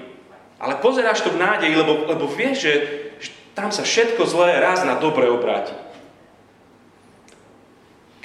ale 0.62 0.78
pozeráš 0.78 1.26
to 1.26 1.34
v 1.34 1.42
nádeji, 1.42 1.74
lebo, 1.74 2.06
lebo 2.06 2.24
vieš, 2.30 2.70
že, 2.70 2.74
že 3.18 3.30
tam 3.58 3.74
sa 3.74 3.82
všetko 3.82 4.22
zlé 4.30 4.62
raz 4.62 4.86
na 4.86 4.94
dobre 4.94 5.26
obráti. 5.26 5.74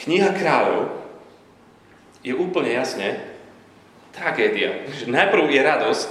Kniha 0.05 0.31
kráľov 0.37 0.95
je 2.23 2.31
úplne 2.37 2.71
jasne 2.71 3.19
tragédia. 4.15 4.85
Že 4.87 5.11
najprv 5.11 5.45
je 5.49 5.61
radosť, 5.65 6.09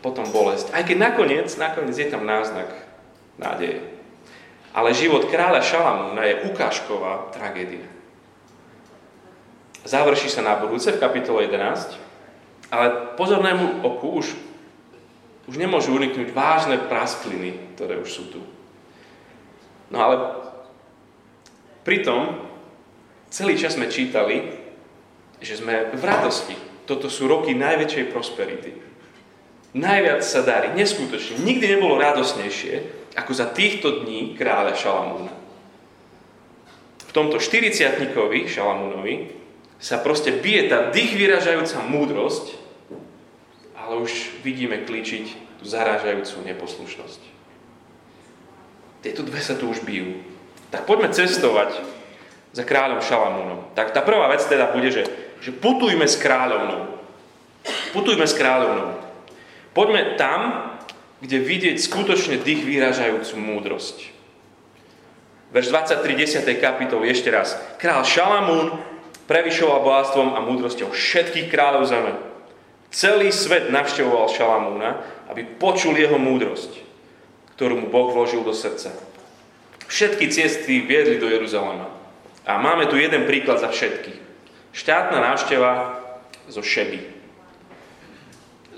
potom 0.00 0.24
bolesť. 0.30 0.70
Aj 0.70 0.86
keď 0.86 0.96
nakoniec, 1.10 1.48
nakoniec 1.58 1.98
je 1.98 2.08
tam 2.08 2.22
náznak 2.22 2.70
nádeje. 3.36 3.97
Ale 4.78 4.94
život 4.94 5.26
kráľa 5.26 5.58
Šalamúna 5.58 6.22
je 6.22 6.46
ukážková 6.46 7.34
tragédia. 7.34 7.82
Završí 9.82 10.30
sa 10.30 10.46
na 10.46 10.54
budúce 10.54 10.94
v 10.94 11.02
kapitole 11.02 11.50
11, 11.50 11.98
ale 12.70 12.86
pozornému 13.18 13.82
oku 13.82 14.22
už, 14.22 14.38
už 15.50 15.54
nemôžu 15.58 15.98
uniknúť 15.98 16.30
vážne 16.30 16.78
praskliny, 16.78 17.74
ktoré 17.74 17.98
už 17.98 18.06
sú 18.06 18.24
tu. 18.30 18.40
No 19.90 19.98
ale 19.98 20.14
pritom 21.82 22.38
celý 23.34 23.58
čas 23.58 23.74
sme 23.74 23.90
čítali, 23.90 24.46
že 25.42 25.58
sme 25.58 25.90
v 25.90 26.02
radosti. 26.06 26.54
Toto 26.86 27.10
sú 27.10 27.26
roky 27.26 27.50
najväčšej 27.50 28.14
prosperity. 28.14 28.70
Najviac 29.74 30.22
sa 30.22 30.46
darí, 30.46 30.70
neskutočne. 30.78 31.42
Nikdy 31.42 31.66
nebolo 31.66 31.98
radosnejšie, 31.98 32.97
ako 33.18 33.32
za 33.34 33.50
týchto 33.50 34.06
dní 34.06 34.38
kráľa 34.38 34.78
Šalamúna. 34.78 35.34
V 37.08 37.12
tomto 37.12 37.42
40 37.42 38.14
Šalamúnovi 38.46 39.34
sa 39.82 39.98
proste 39.98 40.38
bije 40.38 40.70
tá 40.70 40.94
dých 40.94 41.18
vyražajúca 41.18 41.82
múdrosť, 41.82 42.54
ale 43.74 43.98
už 43.98 44.38
vidíme 44.46 44.86
klíčiť 44.86 45.58
tú 45.58 45.64
zarážajúcu 45.66 46.46
neposlušnosť. 46.46 47.20
Tieto 49.02 49.26
dve 49.26 49.42
sa 49.42 49.58
tu 49.58 49.66
už 49.66 49.82
bijú. 49.82 50.22
Tak 50.70 50.86
poďme 50.86 51.10
cestovať 51.10 51.82
za 52.54 52.62
kráľom 52.62 53.02
Šalamúnom. 53.02 53.66
Tak 53.74 53.90
tá 53.90 54.02
prvá 54.02 54.30
vec 54.30 54.42
teda 54.46 54.70
bude, 54.70 54.94
že, 54.94 55.06
že 55.42 55.50
putujme 55.50 56.06
s 56.06 56.18
kráľovnou. 56.18 56.98
Putujme 57.94 58.26
s 58.26 58.34
kráľovnou. 58.34 58.94
Poďme 59.74 60.18
tam, 60.18 60.74
kde 61.18 61.38
vidieť 61.42 61.76
skutočne 61.82 62.38
dých 62.38 62.62
vyražajúcu 62.62 63.34
múdrosť. 63.38 63.96
Verš 65.48 65.72
23, 65.72 66.44
10. 66.44 66.62
kapitoly, 66.62 67.08
ešte 67.08 67.32
raz. 67.32 67.56
Král 67.80 68.04
Šalamún 68.04 68.76
prevyšoval 69.24 69.80
bohatstvom 69.80 70.36
a 70.36 70.44
múdrosťou 70.44 70.92
všetkých 70.92 71.48
kráľov 71.48 71.88
zeme. 71.88 72.12
Celý 72.92 73.32
svet 73.32 73.72
navštevoval 73.72 74.28
Šalamúna, 74.32 74.90
aby 75.28 75.44
počul 75.44 75.96
jeho 75.96 76.16
múdrosť, 76.16 76.80
ktorú 77.56 77.84
mu 77.84 77.86
Boh 77.88 78.12
vložil 78.12 78.44
do 78.44 78.52
srdca. 78.52 78.92
Všetky 79.88 80.28
cesty 80.28 80.84
viedli 80.84 81.16
do 81.16 81.28
Jeruzalema. 81.28 81.88
A 82.48 82.60
máme 82.60 82.88
tu 82.88 82.96
jeden 82.96 83.24
príklad 83.24 83.60
za 83.60 83.68
všetky. 83.72 84.12
Štátna 84.72 85.20
návšteva 85.20 86.00
zo 86.48 86.60
Šeby. 86.60 87.17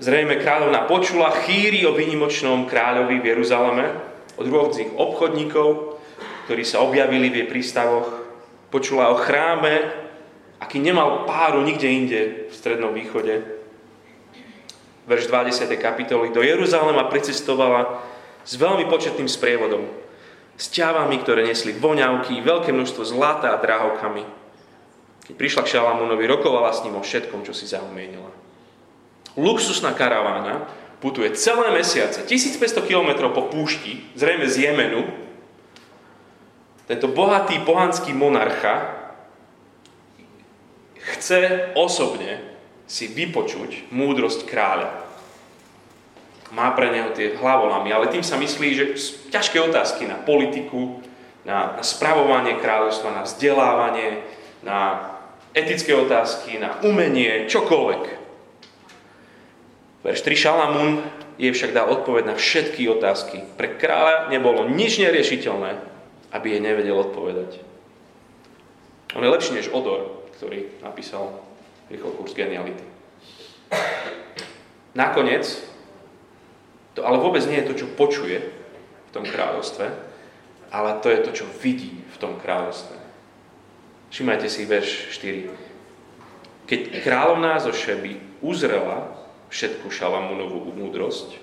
Zrejme 0.01 0.41
kráľovna 0.41 0.89
počula 0.89 1.29
chýry 1.45 1.85
o 1.85 1.93
vynimočnom 1.93 2.65
kráľovi 2.65 3.21
v 3.21 3.37
Jeruzaleme 3.37 3.85
od 4.41 4.49
rôznych 4.49 4.97
obchodníkov, 4.97 6.01
ktorí 6.49 6.65
sa 6.65 6.81
objavili 6.81 7.29
v 7.29 7.45
jej 7.45 7.49
prístavoch. 7.53 8.09
Počula 8.73 9.13
o 9.13 9.21
chráme, 9.21 9.93
aký 10.57 10.81
nemal 10.81 11.29
páru 11.29 11.61
nikde 11.61 11.85
inde 11.85 12.21
v 12.49 12.53
Strednom 12.57 12.97
východe. 12.97 13.45
Verš 15.05 15.29
20. 15.29 15.69
kapitoly. 15.77 16.33
Do 16.33 16.41
Jeruzalema 16.41 17.13
pricestovala 17.13 18.01
s 18.41 18.57
veľmi 18.57 18.89
početným 18.89 19.29
sprievodom. 19.29 19.85
S 20.57 20.73
ťavami, 20.73 21.21
ktoré 21.21 21.45
nesli 21.45 21.77
voňavky, 21.77 22.41
veľké 22.41 22.73
množstvo 22.73 23.05
zlata 23.05 23.53
a 23.53 23.61
drahokami. 23.61 24.25
Keď 25.29 25.35
prišla 25.37 25.61
k 25.69 25.77
Šalamúnovi, 25.77 26.25
rokovala 26.25 26.73
s 26.73 26.89
ním 26.89 26.97
o 26.97 27.05
všetkom, 27.05 27.45
čo 27.45 27.53
si 27.53 27.69
zaumienila 27.69 28.41
luxusná 29.37 29.93
karavána 29.93 30.67
putuje 31.01 31.33
celé 31.33 31.73
mesiace, 31.73 32.23
1500 32.23 32.85
km 32.85 33.33
po 33.33 33.49
púšti, 33.49 34.05
zrejme 34.15 34.47
z 34.47 34.69
Jemenu. 34.69 35.09
Tento 36.85 37.09
bohatý 37.09 37.63
pohanský 37.63 38.13
monarcha 38.13 39.01
chce 41.01 41.73
osobne 41.79 42.43
si 42.85 43.09
vypočuť 43.09 43.89
múdrosť 43.95 44.45
kráľa. 44.45 44.91
Má 46.51 46.75
pre 46.75 46.91
neho 46.91 47.15
tie 47.15 47.39
hlavolamy, 47.39 47.95
ale 47.95 48.11
tým 48.11 48.27
sa 48.27 48.35
myslí, 48.35 48.69
že 48.75 48.85
ťažké 49.31 49.63
otázky 49.63 50.11
na 50.11 50.19
politiku, 50.19 50.99
na, 51.47 51.79
na 51.79 51.83
spravovanie 51.87 52.59
kráľovstva, 52.59 53.15
na 53.15 53.23
vzdelávanie, 53.23 54.27
na 54.67 55.09
etické 55.55 55.95
otázky, 55.95 56.59
na 56.59 56.77
umenie, 56.83 57.47
čokoľvek. 57.47 58.20
Verš 60.01 60.25
3 60.25 60.37
Šalamún 60.37 61.05
je 61.37 61.53
však 61.53 61.77
dal 61.77 61.93
odpoveď 61.93 62.33
na 62.33 62.37
všetky 62.37 62.89
otázky. 62.89 63.45
Pre 63.57 63.77
kráľa 63.77 64.33
nebolo 64.33 64.69
nič 64.69 64.97
neriešiteľné, 64.97 65.77
aby 66.33 66.47
jej 66.57 66.63
nevedel 66.63 66.97
odpovedať. 66.97 67.61
On 69.13 69.21
je 69.21 69.29
lepší 69.29 69.53
než 69.57 69.69
Odor, 69.75 70.25
ktorý 70.39 70.81
napísal 70.81 71.37
rýchlo 71.93 72.17
kurz 72.17 72.33
geniality. 72.33 72.87
Nakoniec, 74.97 75.45
to 76.97 77.05
ale 77.05 77.21
vôbec 77.21 77.45
nie 77.45 77.61
je 77.61 77.69
to, 77.69 77.75
čo 77.85 77.95
počuje 77.95 78.41
v 78.41 79.11
tom 79.13 79.27
kráľovstve, 79.27 79.87
ale 80.71 80.91
to 81.03 81.11
je 81.11 81.21
to, 81.27 81.31
čo 81.43 81.47
vidí 81.61 81.99
v 81.99 82.17
tom 82.17 82.39
kráľovstve. 82.39 82.97
Všimajte 84.11 84.49
si 84.51 84.67
verš 84.67 84.91
4. 85.13 86.67
Keď 86.67 86.81
kráľovná 87.03 87.59
zo 87.59 87.75
Šeby 87.75 88.43
uzrela, 88.43 89.20
všetku 89.51 89.91
Šalamúnovú 89.91 90.71
múdrosť. 90.73 91.37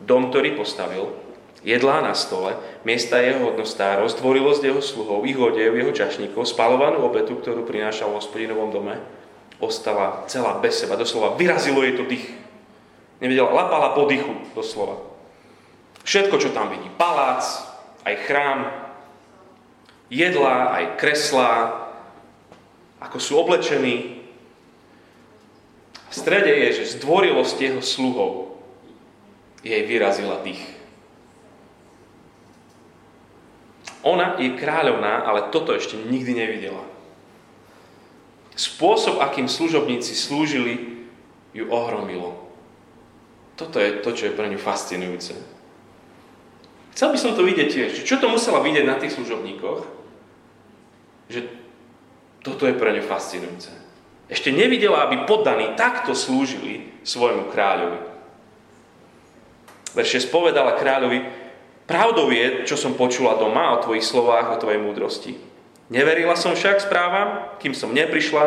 Dom, 0.00 0.32
ktorý 0.32 0.56
postavil, 0.56 1.12
jedlá 1.60 2.00
na 2.00 2.16
stole, 2.16 2.56
miesta 2.88 3.20
jeho 3.20 3.52
hodnostárov, 3.52 4.08
zdvorilosť 4.08 4.62
jeho 4.64 4.80
sluhov, 4.80 5.28
ich 5.28 5.36
odev, 5.36 5.76
jeho 5.76 5.92
čašníkov, 5.92 6.48
spalovanú 6.48 7.04
obetu, 7.04 7.36
ktorú 7.36 7.68
prinášal 7.68 8.08
v 8.10 8.16
hospodinovom 8.16 8.72
dome, 8.72 8.96
ostala 9.60 10.24
celá 10.24 10.56
bez 10.56 10.80
seba. 10.80 10.96
Doslova 10.96 11.36
vyrazilo 11.36 11.84
jej 11.84 11.94
to 12.00 12.08
dých. 12.08 12.32
Nevedela, 13.20 13.52
lapala 13.52 13.92
po 13.92 14.08
dychu, 14.08 14.32
doslova. 14.56 14.96
Všetko, 16.08 16.40
čo 16.40 16.56
tam 16.56 16.72
vidí. 16.72 16.88
Palác, 16.96 17.44
aj 18.08 18.14
chrám, 18.24 18.72
jedlá, 20.08 20.72
aj 20.80 20.84
kreslá, 20.96 21.52
ako 23.04 23.20
sú 23.20 23.36
oblečení, 23.36 24.19
v 26.10 26.14
strede 26.14 26.50
je, 26.50 26.82
že 26.82 26.98
zdvorilosť 26.98 27.56
jeho 27.62 27.82
sluhov 27.82 28.58
jej 29.62 29.86
vyrazila 29.86 30.42
dých. 30.42 30.62
Ona 34.02 34.40
je 34.40 34.56
kráľovná, 34.56 35.22
ale 35.22 35.52
toto 35.54 35.76
ešte 35.76 35.94
nikdy 35.94 36.32
nevidela. 36.34 36.82
Spôsob, 38.56 39.20
akým 39.22 39.46
služobníci 39.46 40.16
slúžili, 40.16 41.06
ju 41.52 41.68
ohromilo. 41.68 42.36
Toto 43.56 43.76
je 43.76 44.00
to, 44.00 44.10
čo 44.16 44.30
je 44.30 44.36
pre 44.36 44.48
ňu 44.48 44.56
fascinujúce. 44.56 45.36
Chcel 46.96 47.08
by 47.12 47.18
som 47.20 47.32
to 47.36 47.44
vidieť 47.44 47.68
tiež. 47.70 47.90
Čo 48.02 48.18
to 48.18 48.32
musela 48.32 48.64
vidieť 48.64 48.84
na 48.88 48.96
tých 48.96 49.14
služobníkoch? 49.14 49.84
Že 51.30 51.40
toto 52.40 52.64
je 52.66 52.74
pre 52.74 52.96
ňu 52.96 53.04
fascinujúce. 53.04 53.70
Ešte 54.30 54.54
nevidela, 54.54 55.10
aby 55.10 55.26
poddaní 55.26 55.74
takto 55.74 56.14
slúžili 56.14 56.86
svojmu 57.02 57.50
kráľovi. 57.50 57.98
Verše 59.90 60.22
spovedala 60.22 60.78
kráľovi, 60.78 61.26
pravdou 61.90 62.30
je, 62.30 62.62
čo 62.62 62.78
som 62.78 62.94
počula 62.94 63.34
doma 63.34 63.74
o 63.74 63.82
tvojich 63.82 64.06
slovách, 64.06 64.54
o 64.54 64.60
tvojej 64.62 64.78
múdrosti. 64.78 65.34
Neverila 65.90 66.38
som 66.38 66.54
však 66.54 66.86
správam, 66.86 67.58
kým 67.58 67.74
som 67.74 67.90
neprišla 67.90 68.44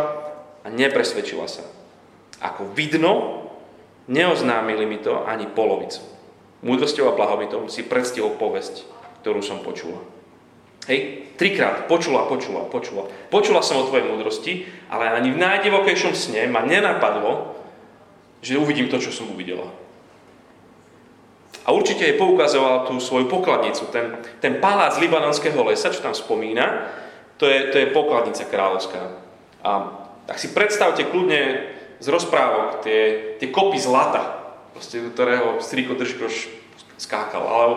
a 0.63 0.67
nepresvedčila 0.71 1.51
sa. 1.51 1.67
Ako 2.39 2.71
vidno, 2.71 3.43
neoznámili 4.07 4.87
mi 4.87 5.03
to 5.03 5.27
ani 5.27 5.51
polovicu. 5.51 5.99
Múdrosťou 6.63 7.11
a 7.11 7.17
blahobytom 7.19 7.67
si 7.67 7.83
predstihol 7.83 8.39
povesť, 8.39 8.87
ktorú 9.19 9.43
som 9.43 9.59
počula. 9.59 9.99
Hej, 10.83 11.31
trikrát 11.39 11.87
počula, 11.87 12.27
počula, 12.27 12.67
počula. 12.67 13.07
Počula 13.31 13.63
som 13.63 13.79
o 13.79 13.87
tvojej 13.87 14.07
múdrosti, 14.07 14.67
ale 14.91 15.15
ani 15.15 15.31
v 15.31 15.39
najdivokejšom 15.39 16.11
sne 16.11 16.51
ma 16.51 16.59
nenapadlo, 16.63 17.55
že 18.43 18.59
uvidím 18.59 18.91
to, 18.91 18.99
čo 18.99 19.15
som 19.15 19.31
uvidela. 19.31 19.71
A 21.63 21.71
určite 21.71 22.03
jej 22.03 22.19
poukazoval 22.19 22.91
tú 22.91 22.99
svoju 22.99 23.31
pokladnicu, 23.31 23.87
ten, 23.87 24.19
ten 24.43 24.59
palác 24.59 24.99
libanonského 24.99 25.55
lesa, 25.63 25.95
čo 25.95 26.03
tam 26.03 26.11
spomína, 26.11 26.91
to 27.39 27.47
je, 27.47 27.71
to 27.71 27.75
je 27.79 27.95
pokladnica 27.95 28.43
kráľovská. 28.43 29.01
A 29.63 29.71
tak 30.27 30.43
si 30.43 30.51
predstavte 30.51 31.07
kľudne 31.07 31.71
z 32.03 32.07
rozprávok 32.11 32.83
tie, 32.83 33.01
tie 33.39 33.47
kopy 33.47 33.79
zlata, 33.79 34.43
proste, 34.75 34.99
ktorého 34.99 35.63
strýko 35.63 35.95
Držkoš 35.95 36.51
skákal. 36.99 37.43
Ale 37.47 37.67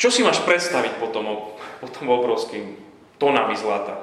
čo 0.00 0.08
si 0.08 0.24
máš 0.24 0.40
predstaviť 0.48 0.96
potom, 0.96 1.51
potom 1.82 2.14
obrovským 2.14 2.78
tonami 3.18 3.58
zlata? 3.58 3.98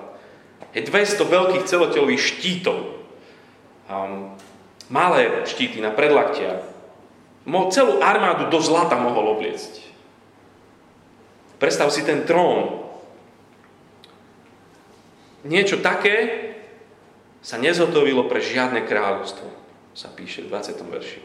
Je 0.76 0.84
200 0.84 1.24
veľkých 1.24 1.64
celotelových 1.64 2.20
štítov. 2.20 3.00
Um, 3.88 4.36
malé 4.92 5.48
štíty 5.48 5.80
na 5.80 5.96
predlaktia. 5.96 6.62
Mo, 7.48 7.72
celú 7.72 8.04
armádu 8.04 8.52
do 8.52 8.60
zlata 8.60 9.00
mohol 9.00 9.40
obliecť. 9.40 9.90
Predstav 11.58 11.90
si 11.90 12.04
ten 12.04 12.28
trón. 12.28 12.86
Niečo 15.48 15.80
také 15.80 16.50
sa 17.40 17.56
nezhotovilo 17.56 18.28
pre 18.28 18.44
žiadne 18.44 18.84
kráľovstvo, 18.84 19.48
sa 19.96 20.12
píše 20.12 20.44
v 20.44 20.52
20. 20.52 20.84
verši. 20.92 21.22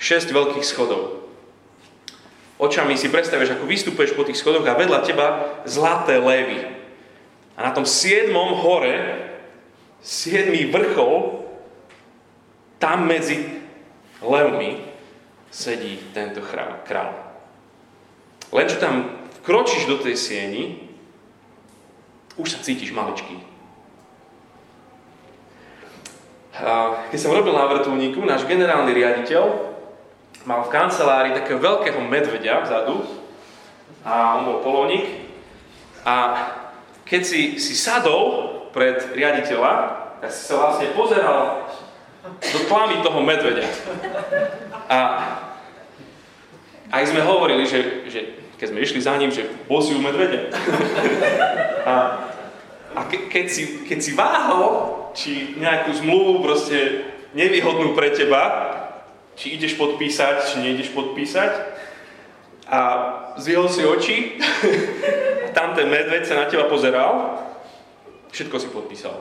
Šesť 0.00 0.32
veľkých 0.32 0.64
schodov. 0.64 1.17
Očami 2.58 2.98
si 2.98 3.06
predstavíš, 3.06 3.54
ako 3.54 3.70
vystupuješ 3.70 4.18
po 4.18 4.26
tých 4.26 4.38
schodoch 4.42 4.66
a 4.66 4.74
vedľa 4.74 5.06
teba 5.06 5.26
zlaté 5.62 6.18
levy. 6.18 6.66
A 7.54 7.62
na 7.62 7.70
tom 7.70 7.86
siedmom 7.86 8.58
hore, 8.58 8.98
siedmý 10.02 10.66
vrchol, 10.66 11.46
tam 12.82 13.06
medzi 13.06 13.62
levmi 14.18 14.82
sedí 15.54 15.98
tento 16.10 16.42
král. 16.42 17.14
Len 18.50 18.66
čo 18.66 18.78
tam 18.82 19.22
vkročíš 19.42 19.86
do 19.86 19.98
tej 20.02 20.18
sieni, 20.18 20.62
už 22.38 22.54
sa 22.54 22.62
cítiš 22.62 22.90
maličký. 22.94 23.38
Keď 27.14 27.18
som 27.18 27.34
robil 27.34 27.54
na 27.54 27.70
vrtulníku, 27.70 28.18
náš 28.26 28.42
generálny 28.50 28.90
riaditeľ 28.90 29.67
mal 30.48 30.64
v 30.64 30.72
kancelárii 30.72 31.36
takého 31.36 31.60
veľkého 31.60 32.00
medvedia 32.00 32.64
vzadu 32.64 33.04
a 34.00 34.40
on 34.40 34.48
bol 34.48 34.58
polovník 34.64 35.28
a 36.08 36.14
keď 37.04 37.20
si, 37.20 37.40
si 37.60 37.76
sadol 37.76 38.48
pred 38.72 39.12
riaditeľa, 39.12 39.72
tak 40.24 40.30
si 40.32 40.48
sa 40.48 40.56
vlastne 40.56 40.88
pozeral 40.96 41.68
do 42.24 42.58
tlamy 42.64 43.04
toho 43.04 43.20
medvedia. 43.20 43.68
A 44.88 44.98
aj 46.96 47.12
sme 47.12 47.20
hovorili, 47.20 47.68
že, 47.68 48.08
že 48.08 48.20
keď 48.56 48.66
sme 48.72 48.80
išli 48.80 49.00
za 49.04 49.20
ním, 49.20 49.28
že 49.28 49.44
bol 49.68 49.84
si 49.84 49.92
u 49.92 50.00
medvedia. 50.00 50.48
A, 51.84 51.92
a 52.96 53.00
ke, 53.08 53.28
keď, 53.28 53.46
si, 53.48 53.84
keď 53.84 53.98
si 54.00 54.12
váhal, 54.16 54.64
či 55.12 55.56
nejakú 55.60 55.92
zmluvu 55.92 56.44
proste 56.44 57.04
nevýhodnú 57.32 57.92
pre 57.92 58.12
teba, 58.12 58.76
či 59.38 59.54
ideš 59.54 59.78
podpísať, 59.78 60.50
či 60.50 60.56
neideš 60.66 60.90
podpísať. 60.90 61.52
A 62.68 62.80
zvihol 63.38 63.70
si 63.70 63.86
oči, 63.86 64.16
tam 65.56 65.72
ten 65.72 65.88
medveď 65.88 66.26
sa 66.26 66.44
na 66.44 66.50
teba 66.50 66.68
pozeral, 66.68 67.40
všetko 68.34 68.56
si 68.60 68.68
podpísal. 68.68 69.16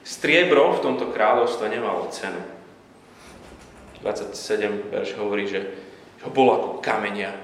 Striebro 0.00 0.80
v 0.80 0.82
tomto 0.82 1.12
kráľovstve 1.12 1.68
nemalo 1.68 2.08
cenu. 2.08 2.40
27 4.00 4.90
verš 4.90 5.14
hovorí, 5.20 5.44
že 5.44 5.60
ho 6.24 6.30
bolo 6.32 6.56
ako 6.56 6.68
kamenia. 6.80 7.36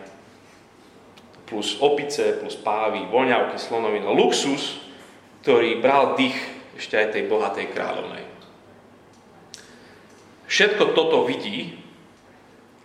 Plus 1.46 1.78
opice, 1.78 2.34
plus 2.42 2.58
pávy, 2.58 3.06
voňavky, 3.06 3.60
slonovina, 3.60 4.10
luxus, 4.10 4.82
ktorý 5.46 5.78
bral 5.78 6.18
dých 6.18 6.34
ešte 6.74 6.98
aj 6.98 7.14
tej 7.14 7.30
bohatej 7.30 7.70
kráľovnej. 7.70 8.25
Všetko 10.46 10.94
toto 10.94 11.26
vidí 11.26 11.78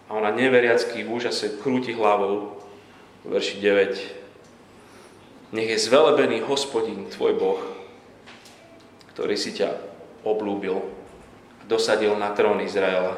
a 0.09 0.17
ona 0.17 0.33
neveriacky 0.33 1.05
v 1.05 1.11
úžase 1.13 1.61
krúti 1.61 1.93
hlavou 1.93 2.57
verši 3.25 3.61
9. 3.61 5.53
Nech 5.53 5.69
je 5.69 5.79
zvelebený 5.79 6.41
hospodin, 6.47 7.05
tvoj 7.11 7.33
Boh, 7.37 7.61
ktorý 9.13 9.35
si 9.37 9.53
ťa 9.53 9.77
oblúbil 10.25 10.81
a 11.61 11.63
dosadil 11.69 12.17
na 12.17 12.33
trón 12.33 12.59
Izraela. 12.65 13.17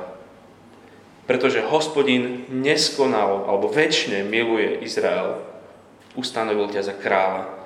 Pretože 1.23 1.63
hospodin 1.63 2.45
neskonal 2.51 3.47
alebo 3.47 3.71
väčšine 3.71 4.27
miluje 4.27 4.83
Izrael, 4.83 5.39
ustanovil 6.19 6.67
ťa 6.67 6.81
za 6.83 6.95
kráľa 6.99 7.63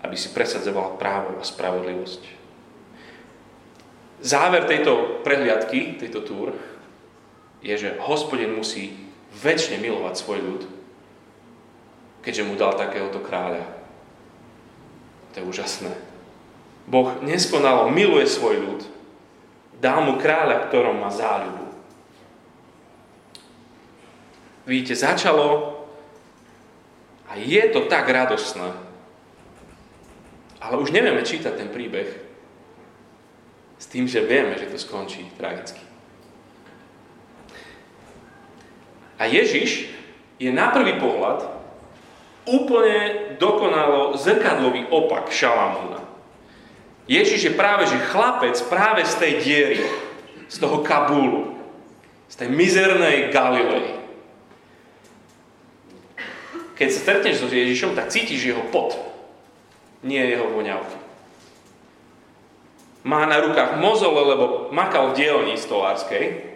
aby 0.00 0.16
si 0.16 0.32
presadzoval 0.32 0.96
právo 0.96 1.36
a 1.36 1.44
spravodlivosť. 1.44 2.39
Záver 4.20 4.68
tejto 4.68 5.24
prehliadky, 5.24 5.96
tejto 5.96 6.20
túr, 6.20 6.52
je, 7.64 7.72
že 7.72 7.96
hospodin 8.04 8.52
musí 8.52 8.92
väčšine 9.40 9.80
milovať 9.80 10.14
svoj 10.16 10.38
ľud, 10.44 10.62
keďže 12.20 12.44
mu 12.44 12.56
dal 12.56 12.76
takéhoto 12.76 13.20
kráľa. 13.24 13.64
To 15.32 15.34
je 15.40 15.48
úžasné. 15.48 15.92
Boh 16.84 17.16
neskonalo 17.24 17.88
miluje 17.88 18.28
svoj 18.28 18.60
ľud, 18.60 18.80
dal 19.80 20.04
mu 20.04 20.20
kráľa, 20.20 20.68
ktorom 20.68 21.00
má 21.00 21.08
záľubu. 21.08 21.72
Vidíte, 24.68 24.92
začalo 25.00 25.80
a 27.24 27.40
je 27.40 27.62
to 27.72 27.88
tak 27.88 28.04
radosné, 28.04 28.68
ale 30.60 30.76
už 30.76 30.92
nevieme 30.92 31.24
čítať 31.24 31.56
ten 31.56 31.72
príbeh 31.72 32.29
s 33.80 33.88
tým, 33.88 34.04
že 34.04 34.20
vieme, 34.20 34.60
že 34.60 34.68
to 34.68 34.76
skončí 34.76 35.24
tragicky. 35.40 35.80
A 39.16 39.24
Ježiš 39.24 39.88
je 40.36 40.52
na 40.52 40.68
prvý 40.68 41.00
pohľad 41.00 41.48
úplne 42.44 43.32
dokonalo 43.40 44.16
zrkadlový 44.20 44.88
opak 44.92 45.32
Šalamúna. 45.32 46.04
Ježiš 47.08 47.50
je 47.50 47.58
práve 47.58 47.88
že 47.88 48.00
chlapec 48.12 48.56
práve 48.68 49.02
z 49.08 49.14
tej 49.16 49.32
diery, 49.40 49.80
z 50.48 50.56
toho 50.60 50.84
Kabulu, 50.84 51.56
z 52.28 52.34
tej 52.36 52.48
mizernej 52.52 53.32
Galilei. 53.32 53.96
Keď 56.76 56.88
sa 56.88 57.00
stretneš 57.00 57.44
so 57.44 57.48
Ježišom, 57.48 57.92
tak 57.92 58.08
cítiš 58.08 58.54
jeho 58.54 58.64
pot 58.72 58.96
nie 60.00 60.20
jeho 60.20 60.48
voňavky. 60.48 61.09
Má 63.00 63.24
na 63.24 63.40
rukách 63.40 63.80
mozole, 63.80 64.20
lebo 64.28 64.68
makal 64.70 65.12
v 65.12 65.24
dielni 65.24 65.56
stolárskej 65.56 66.52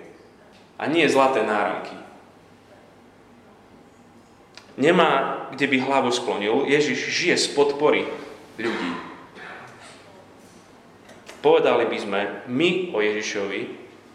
a 0.77 0.85
nie 0.91 1.09
zlaté 1.09 1.41
náramky. 1.41 1.97
Nemá, 4.75 5.47
kde 5.55 5.71
by 5.71 5.77
hlavu 5.87 6.11
sklonil. 6.11 6.67
Ježiš 6.67 6.99
žije 7.15 7.37
z 7.39 7.47
podpory 7.55 8.11
ľudí. 8.59 8.93
Povedali 11.41 11.87
by 11.87 11.99
sme 12.01 12.21
my 12.51 12.71
o 12.97 12.99
Ježišovi, 12.99 13.61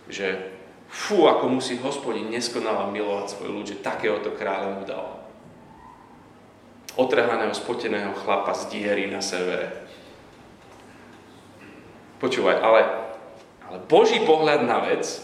že 0.10 0.28
fú, 0.90 1.30
ako 1.30 1.46
musí 1.48 1.78
hospodin 1.80 2.28
neskonale 2.28 2.90
milovať 2.92 3.38
svoj 3.38 3.50
ľud, 3.54 3.66
že 3.70 3.82
takéhoto 3.86 4.34
kráľa 4.34 4.70
mu 4.76 4.84
dal 4.84 5.08
otrhaného, 7.00 7.56
spoteného 7.56 8.12
chlapa 8.12 8.52
z 8.52 8.76
diery 8.76 9.08
na 9.08 9.24
severe. 9.24 9.88
Počúvaj, 12.20 12.60
ale, 12.60 12.82
ale 13.64 13.78
Boží 13.88 14.20
pohľad 14.20 14.68
na 14.68 14.84
vec 14.84 15.24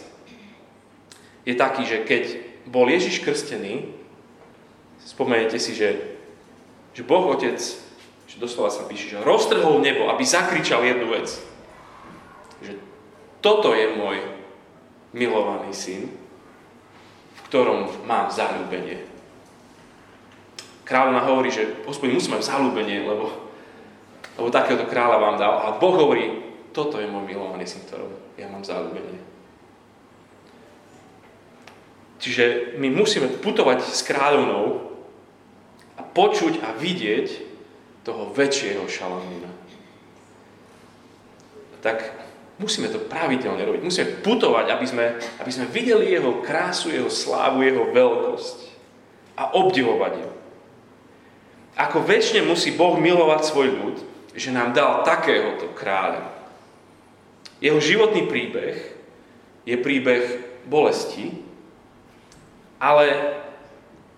je 1.43 1.53
taký, 1.53 1.84
že 1.84 2.08
keď 2.08 2.23
bol 2.71 2.88
Ježiš 2.88 3.19
krstený, 3.19 3.91
spomeniete 5.03 5.60
si, 5.60 5.75
že, 5.75 6.15
že 6.95 7.03
Boh 7.03 7.36
Otec, 7.36 7.60
že 8.25 8.36
doslova 8.39 8.71
sa 8.71 8.88
píše, 8.88 9.12
že 9.12 9.27
roztrhol 9.27 9.84
nebo, 9.84 10.08
aby 10.08 10.23
zakričal 10.23 10.81
jednu 10.88 11.12
vec. 11.12 11.27
Že 12.63 12.79
toto 13.43 13.75
je 13.75 13.91
môj 13.99 14.17
milovaný 15.12 15.75
syn, 15.75 16.10
v 17.36 17.39
ktorom 17.51 18.08
mám 18.08 18.31
zalúbenie. 18.31 19.03
Kráľovna 20.88 21.27
hovorí, 21.27 21.49
že 21.51 21.81
hospodin 21.84 22.15
musí 22.15 22.31
mať 22.31 22.55
zalúbenie, 22.55 23.03
lebo, 23.03 23.51
lebo 24.38 24.47
takéhoto 24.47 24.88
kráľa 24.88 25.17
vám 25.17 25.36
dal. 25.38 25.53
A 25.60 25.67
Boh 25.75 25.97
hovorí, 25.97 26.44
toto 26.75 26.99
je 26.99 27.07
môj 27.07 27.23
milovaný 27.23 27.63
syn, 27.63 27.88
ktorom 27.88 28.11
ja 28.35 28.51
mám 28.51 28.67
zalúbenie. 28.67 29.23
Čiže 32.19 32.75
my 32.75 32.91
musíme 32.91 33.31
putovať 33.39 33.88
s 33.88 34.03
kráľovnou 34.03 34.91
a 35.95 36.01
počuť 36.03 36.59
a 36.67 36.75
vidieť 36.75 37.27
toho 38.03 38.27
väčšieho 38.35 38.83
šalamína. 38.91 39.47
Tak 41.79 42.11
musíme 42.59 42.91
to 42.91 42.99
pravidelne 43.07 43.63
robiť. 43.63 43.81
Musíme 43.85 44.19
putovať, 44.19 44.75
aby 44.75 44.85
sme, 44.85 45.05
aby 45.39 45.51
sme 45.51 45.71
videli 45.71 46.11
jeho 46.11 46.43
krásu, 46.43 46.91
jeho 46.91 47.07
slávu, 47.07 47.63
jeho 47.63 47.88
veľkosť 47.95 48.57
a 49.39 49.55
obdivovať 49.55 50.13
ju. 50.19 50.29
ako 51.75 52.07
väčšine 52.07 52.47
musí 52.47 52.71
Boh 52.71 52.95
milovať 52.95 53.41
svoj 53.47 53.67
ľud, 53.67 53.95
že 54.35 54.51
nám 54.51 54.71
dal 54.71 55.03
takéhoto 55.03 55.71
kráľa. 55.75 56.35
Jeho 57.63 57.79
životný 57.79 58.27
príbeh 58.27 58.75
je 59.63 59.75
príbeh 59.79 60.23
bolesti, 60.67 61.31
ale 62.79 63.05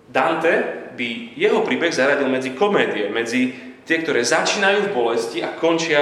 Dante 0.08 0.88
by 0.96 1.38
jeho 1.38 1.62
príbeh 1.62 1.94
zaradil 1.94 2.32
medzi 2.32 2.56
komédie, 2.56 3.12
medzi 3.12 3.54
tie, 3.84 4.02
ktoré 4.02 4.24
začínajú 4.24 4.90
v 4.90 4.94
bolesti 4.96 5.40
a 5.44 5.54
končia 5.56 6.02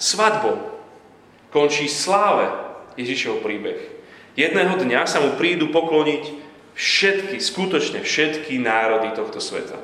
svadbou. 0.00 0.72
Končí 1.52 1.86
sláve 1.86 2.48
Ježišov 2.96 3.44
príbeh. 3.44 3.78
Jedného 4.32 4.76
dňa 4.80 5.04
sa 5.04 5.20
mu 5.20 5.36
prídu 5.36 5.68
pokloniť 5.68 6.24
všetky, 6.72 7.36
skutočne 7.36 8.00
všetky 8.00 8.56
národy 8.56 9.12
tohto 9.12 9.38
sveta. 9.38 9.76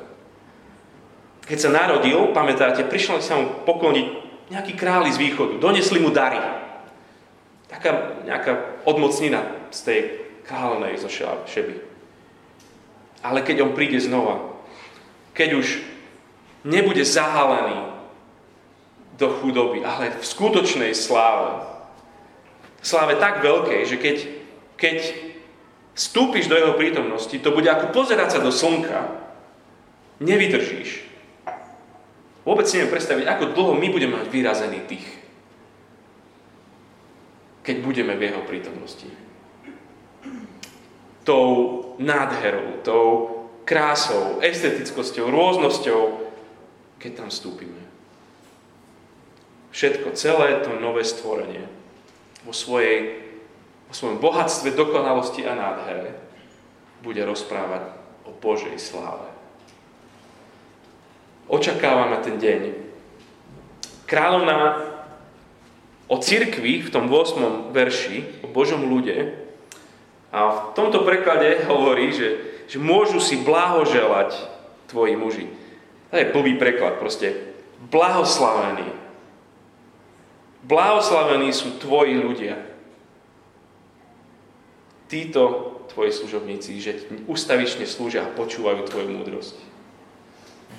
Keď 1.45 1.59
sa 1.61 1.71
narodil, 1.73 2.33
pamätáte, 2.33 2.85
prišli 2.89 3.21
sa 3.21 3.37
mu 3.37 3.65
pokloniť 3.65 4.07
nejakí 4.49 4.73
králi 4.77 5.13
z 5.13 5.21
východu, 5.21 5.61
donesli 5.61 6.01
mu 6.01 6.09
dary. 6.09 6.41
Taká 7.79 8.27
nejaká 8.27 8.83
odmocnina 8.83 9.71
z 9.71 9.79
tej 9.87 10.01
kráľovnej 10.43 10.99
zo 10.99 11.07
Šeby. 11.47 11.79
Ale 13.23 13.47
keď 13.47 13.63
on 13.63 13.77
príde 13.79 14.03
znova, 14.03 14.59
keď 15.31 15.63
už 15.63 15.67
nebude 16.67 17.07
zahalený 17.07 17.95
do 19.19 19.31
chudoby, 19.39 19.83
ale 19.83 20.15
v 20.15 20.25
skutočnej 20.25 20.95
sláve, 20.95 21.67
sláve 22.83 23.19
tak 23.19 23.43
veľkej, 23.43 23.81
že 23.87 23.97
keď, 23.99 24.17
keď 24.79 24.99
vstúpiš 25.99 26.47
do 26.47 26.55
jeho 26.55 26.79
prítomnosti, 26.79 27.35
to 27.35 27.51
bude 27.51 27.67
ako 27.67 27.91
pozerať 27.91 28.39
sa 28.39 28.41
do 28.43 28.55
slnka, 28.55 29.11
nevydržíš. 30.23 31.03
Vôbec 32.47 32.71
si 32.71 32.79
neviem 32.79 32.95
predstaviť, 32.95 33.27
ako 33.27 33.53
dlho 33.53 33.75
my 33.75 33.87
budeme 33.91 34.15
mať 34.23 34.31
vyrazený 34.31 34.87
tých, 34.87 35.07
keď 37.63 37.77
budeme 37.85 38.15
v 38.17 38.33
jeho 38.33 38.43
prítomnosti 38.47 39.09
tou 41.29 41.53
nádherou, 42.01 42.81
tou 42.81 43.09
krásou, 43.69 44.41
estetickosťou, 44.41 45.29
rôznosťou, 45.29 46.01
keď 46.97 47.13
tam 47.21 47.29
vstúpime. 47.29 47.85
Všetko, 49.69 50.17
celé 50.17 50.65
to 50.65 50.73
nové 50.81 51.05
stvorenie 51.05 51.69
vo, 52.49 52.57
svojej, 52.57 53.29
vo 53.85 53.93
svojom 53.93 54.25
bohatstve, 54.25 54.73
dokonalosti 54.73 55.45
a 55.45 55.53
nádhere 55.53 56.17
bude 57.05 57.21
rozprávať 57.29 57.93
o 58.25 58.33
Božej 58.33 58.81
sláve. 58.81 59.29
Očakávame 61.53 62.25
ten 62.25 62.41
deň. 62.41 62.61
Kráľovná 64.09 64.88
o 66.09 66.17
cirkvi 66.17 66.83
v 66.83 66.91
tom 66.91 67.07
8. 67.07 67.71
verši, 67.71 68.43
o 68.43 68.49
Božom 68.49 68.89
ľude, 68.89 69.49
a 70.29 70.41
v 70.53 70.59
tomto 70.77 71.09
preklade 71.09 71.65
hovorí, 71.65 72.13
že, 72.13 72.29
že 72.69 72.77
môžu 72.77 73.17
si 73.17 73.41
blahoželať 73.41 74.37
tvoji 74.89 75.17
muži. 75.17 75.47
To 76.13 76.21
je 76.21 76.33
blbý 76.33 76.61
preklad, 76.61 77.01
proste 77.01 77.57
blahoslavení. 77.89 78.93
Blahoslavení 80.69 81.49
sú 81.53 81.81
tvoji 81.81 82.21
ľudia. 82.21 82.61
Títo 85.09 85.73
tvoji 85.89 86.13
služobníci, 86.13 86.77
že 86.77 87.09
ustavične 87.25 87.89
slúžia 87.89 88.29
a 88.29 88.35
počúvajú 88.37 88.85
tvoju 88.85 89.09
múdrosť. 89.09 89.57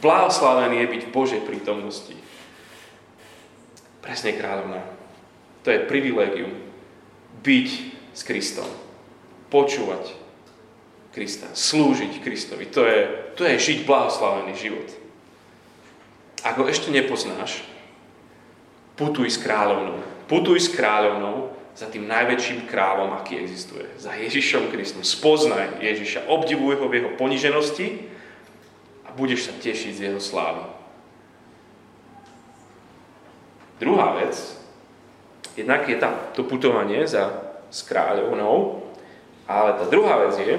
Blahoslavený 0.05 0.85
je 0.85 0.91
byť 0.93 1.01
v 1.09 1.13
Božej 1.13 1.41
prítomnosti. 1.41 2.13
Presne 4.05 4.37
kráľovná. 4.37 4.98
To 5.63 5.67
je 5.71 5.87
privilégium. 5.87 6.53
Byť 7.43 7.69
s 8.15 8.21
Kristom 8.27 8.67
počúvať 9.49 10.13
Krista, 11.09 11.49
slúžiť 11.51 12.21
Kristovi. 12.21 12.69
To 12.69 12.85
je, 12.85 12.99
to 13.33 13.43
je 13.43 13.55
žiť 13.57 13.77
blahoslavený 13.89 14.53
život. 14.53 14.87
Ak 16.45 16.55
ho 16.55 16.69
ešte 16.69 16.93
nepoznáš, 16.93 17.65
putuj 18.95 19.33
s 19.33 19.41
kráľovnou. 19.41 19.99
Putuj 20.29 20.61
s 20.61 20.69
kráľovnou 20.69 21.51
za 21.73 21.87
tým 21.87 22.05
najväčším 22.11 22.67
kráľom, 22.67 23.15
aký 23.15 23.39
existuje. 23.39 23.87
Za 23.95 24.13
Ježišom 24.19 24.69
Kristom. 24.69 25.01
Spoznaj 25.01 25.79
Ježiša, 25.79 26.27
obdivuj 26.27 26.77
ho 26.77 26.85
v 26.91 26.95
jeho 26.99 27.11
poniženosti 27.15 28.05
a 29.07 29.15
budeš 29.15 29.49
sa 29.49 29.53
tešiť 29.55 29.91
z 29.95 30.03
jeho 30.11 30.21
slávy. 30.21 30.67
Druhá 33.79 34.19
vec, 34.19 34.58
jednak 35.59 35.83
je 35.89 35.99
tam 35.99 36.15
to 36.31 36.47
putovanie 36.47 37.03
za, 37.03 37.27
s 37.67 37.83
kráľovnou, 37.83 38.81
ale 39.43 39.69
tá 39.75 39.85
druhá 39.91 40.23
vec 40.25 40.39
je, 40.39 40.55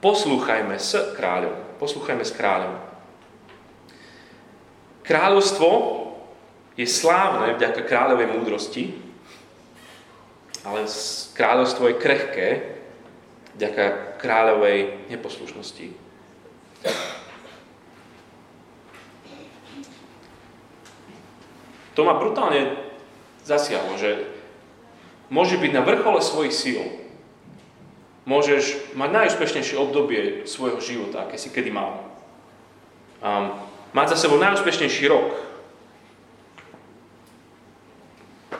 poslúchajme 0.00 0.80
s 0.80 0.96
kráľom. 1.14 1.52
Poslúchajme 1.76 2.24
s 2.24 2.32
kráľom. 2.32 2.74
Kráľovstvo 5.04 5.70
je 6.78 6.86
slávne 6.86 7.58
vďaka 7.58 7.82
kráľovej 7.84 8.28
múdrosti, 8.30 8.84
ale 10.64 10.86
kráľovstvo 11.34 11.90
je 11.90 12.00
krehké 12.00 12.48
vďaka 13.58 13.84
kráľovej 14.20 15.10
neposlušnosti. 15.10 15.92
To 21.98 22.00
ma 22.06 22.14
brutálne 22.16 22.78
zasiahlo, 23.42 23.98
že 23.98 24.29
môže 25.30 25.56
byť 25.56 25.70
na 25.72 25.86
vrchole 25.86 26.18
svojich 26.20 26.52
síl, 26.52 26.82
môžeš 28.26 28.94
mať 28.98 29.10
najúspešnejšie 29.10 29.78
obdobie 29.78 30.44
svojho 30.44 30.82
života, 30.82 31.24
aké 31.24 31.38
si 31.38 31.48
kedy 31.48 31.70
mal. 31.70 32.04
Um, 33.22 33.54
mať 33.94 34.14
za 34.14 34.26
sebou 34.26 34.36
najúspešnejší 34.42 35.06
rok. 35.08 35.28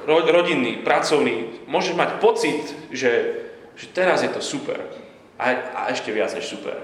Ro, 0.06 0.26
rodinný, 0.26 0.80
pracovný. 0.80 1.66
Môžeš 1.68 1.94
mať 1.98 2.10
pocit, 2.22 2.64
že, 2.88 3.44
že 3.76 3.86
teraz 3.92 4.24
je 4.24 4.30
to 4.32 4.40
super. 4.40 4.80
A, 5.36 5.54
a 5.54 5.80
ešte 5.92 6.14
viac 6.14 6.32
než 6.32 6.48
super. 6.48 6.76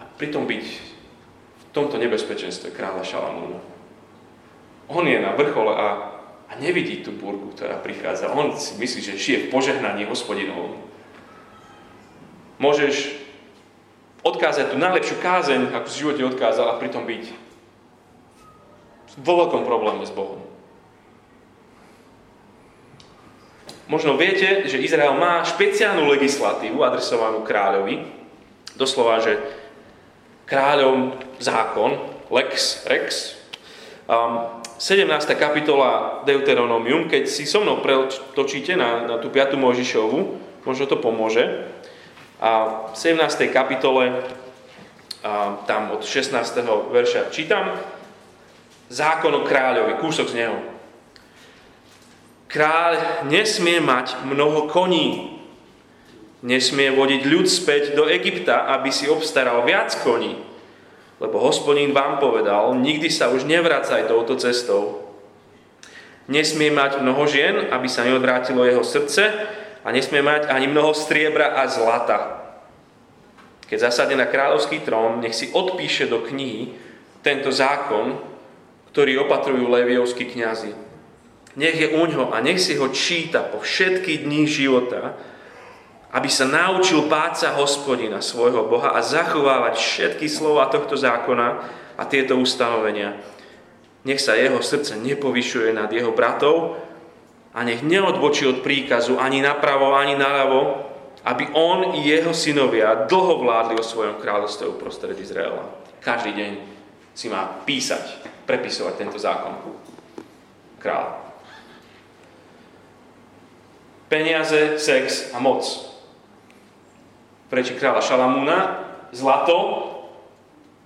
A 0.00 0.02
pritom 0.20 0.44
byť 0.44 0.64
v 1.56 1.64
tomto 1.72 1.96
nebezpečenstve 2.00 2.72
kráľa 2.72 3.04
Šalamúna. 3.04 3.60
On 4.86 5.02
je 5.02 5.18
na 5.18 5.34
vrchole 5.34 5.72
a 5.74 6.15
a 6.46 6.52
nevidí 6.62 7.02
tú 7.02 7.10
burgu, 7.10 7.50
ktorá 7.54 7.82
prichádza. 7.82 8.30
On 8.30 8.54
si 8.54 8.78
myslí, 8.78 9.00
že 9.02 9.18
žije 9.18 9.38
v 9.46 9.50
požehnaní 9.50 10.06
hospodinovom. 10.06 10.78
Môžeš 12.62 13.18
odkázať 14.22 14.72
tú 14.72 14.76
najlepšiu 14.78 15.16
kázeň, 15.18 15.60
ako 15.74 15.86
v 15.90 15.98
živote 15.98 16.22
odkázal 16.24 16.66
a 16.70 16.80
pritom 16.80 17.04
byť 17.04 17.24
vo 19.20 19.32
veľkom 19.44 19.62
probléme 19.64 20.04
s 20.04 20.12
Bohom. 20.12 20.42
Možno 23.86 24.18
viete, 24.18 24.66
že 24.66 24.82
Izrael 24.82 25.14
má 25.14 25.46
špeciálnu 25.46 26.10
legislatívu 26.10 26.82
adresovanú 26.82 27.46
kráľovi. 27.46 28.02
Doslova, 28.74 29.22
že 29.22 29.38
kráľom 30.50 31.14
zákon, 31.38 31.94
lex, 32.28 32.82
rex, 32.90 33.38
um, 34.10 34.58
17. 34.76 35.08
kapitola 35.40 36.20
Deuteronomium, 36.28 37.08
keď 37.08 37.24
si 37.24 37.48
so 37.48 37.64
mnou 37.64 37.80
pretočíte 37.80 38.76
na, 38.76 39.08
na 39.08 39.16
tú 39.16 39.32
5. 39.32 39.56
Možišovu, 39.56 40.18
možno 40.68 40.84
to 40.84 41.00
pomôže. 41.00 41.64
A 42.36 42.84
v 42.92 42.96
17. 42.96 43.48
kapitole, 43.48 44.20
a 45.24 45.56
tam 45.64 45.96
od 45.96 46.04
16. 46.04 46.36
verša 46.92 47.32
čítam, 47.32 47.72
zákon 48.92 49.32
o 49.32 49.48
kráľovi, 49.48 49.96
kúsok 49.96 50.28
z 50.28 50.44
neho. 50.44 50.58
Kráľ 52.52 53.24
nesmie 53.32 53.80
mať 53.80 54.28
mnoho 54.28 54.68
koní, 54.68 55.40
nesmie 56.44 56.92
vodiť 56.92 57.22
ľud 57.24 57.48
späť 57.48 57.96
do 57.96 58.04
Egypta, 58.12 58.68
aby 58.76 58.92
si 58.92 59.08
obstaral 59.08 59.64
viac 59.64 59.88
koní, 60.04 60.36
lebo 61.16 61.40
hospodín 61.40 61.96
vám 61.96 62.20
povedal, 62.20 62.76
nikdy 62.76 63.08
sa 63.08 63.32
už 63.32 63.48
nevracaj 63.48 64.04
touto 64.08 64.36
cestou. 64.36 65.08
Nesmie 66.28 66.74
mať 66.74 67.00
mnoho 67.00 67.24
žien, 67.24 67.70
aby 67.70 67.88
sa 67.88 68.04
neodvrátilo 68.04 68.66
jeho 68.66 68.82
srdce 68.82 69.30
a 69.86 69.88
nesmie 69.94 70.20
mať 70.20 70.50
ani 70.50 70.66
mnoho 70.66 70.92
striebra 70.92 71.56
a 71.56 71.70
zlata. 71.70 72.42
Keď 73.66 73.78
zasadne 73.90 74.18
na 74.18 74.26
kráľovský 74.26 74.82
trón, 74.82 75.22
nech 75.22 75.34
si 75.34 75.50
odpíše 75.50 76.06
do 76.06 76.22
knihy 76.22 76.74
tento 77.22 77.50
zákon, 77.50 78.18
ktorý 78.94 79.22
opatrujú 79.26 79.66
leviovskí 79.66 80.30
kňazi. 80.30 80.72
Nech 81.56 81.76
je 81.80 81.88
uňho 81.96 82.30
a 82.30 82.38
nech 82.44 82.60
si 82.60 82.76
ho 82.76 82.92
číta 82.92 83.40
po 83.42 83.64
všetky 83.64 84.28
dní 84.28 84.44
života, 84.44 85.16
aby 86.16 86.32
sa 86.32 86.48
naučil 86.48 87.04
báť 87.12 87.44
sa 87.44 87.48
hospodina, 87.60 88.24
svojho 88.24 88.64
Boha 88.64 88.96
a 88.96 89.04
zachovávať 89.04 89.76
všetky 89.76 90.32
slova 90.32 90.72
tohto 90.72 90.96
zákona 90.96 91.60
a 92.00 92.02
tieto 92.08 92.40
ustanovenia. 92.40 93.20
Nech 94.08 94.24
sa 94.24 94.32
jeho 94.32 94.64
srdce 94.64 94.96
nepovyšuje 94.96 95.76
nad 95.76 95.92
jeho 95.92 96.16
bratov 96.16 96.80
a 97.52 97.60
nech 97.68 97.84
neodbočí 97.84 98.48
od 98.48 98.64
príkazu 98.64 99.20
ani 99.20 99.44
napravo, 99.44 99.92
ani 99.92 100.16
naľavo, 100.16 100.88
aby 101.28 101.52
on 101.52 101.92
i 102.00 102.08
jeho 102.08 102.32
synovia 102.32 103.04
dlho 103.04 103.36
vládli 103.44 103.76
o 103.76 103.84
svojom 103.84 104.16
kráľovstve 104.16 104.72
uprostred 104.72 105.20
Izraela. 105.20 105.68
Každý 106.00 106.32
deň 106.32 106.52
si 107.12 107.28
má 107.28 107.60
písať, 107.68 108.24
prepisovať 108.48 108.94
tento 108.96 109.18
zákon. 109.20 109.52
Kráľ. 110.80 111.28
Peniaze, 114.08 114.80
sex 114.80 115.34
a 115.34 115.42
moc. 115.42 115.95
Preči 117.46 117.78
kráľa 117.78 118.02
Šalamúna, 118.02 118.58
zlato, 119.14 119.56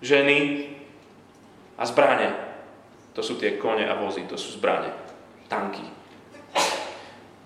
ženy 0.05 0.70
a 1.81 1.85
zbrane. 1.88 2.29
To 3.16 3.25
sú 3.25 3.40
tie 3.40 3.57
kone 3.57 3.85
a 3.88 3.96
vozy, 3.96 4.29
to 4.29 4.37
sú 4.37 4.61
zbrane. 4.61 4.92
Tanky. 5.49 5.83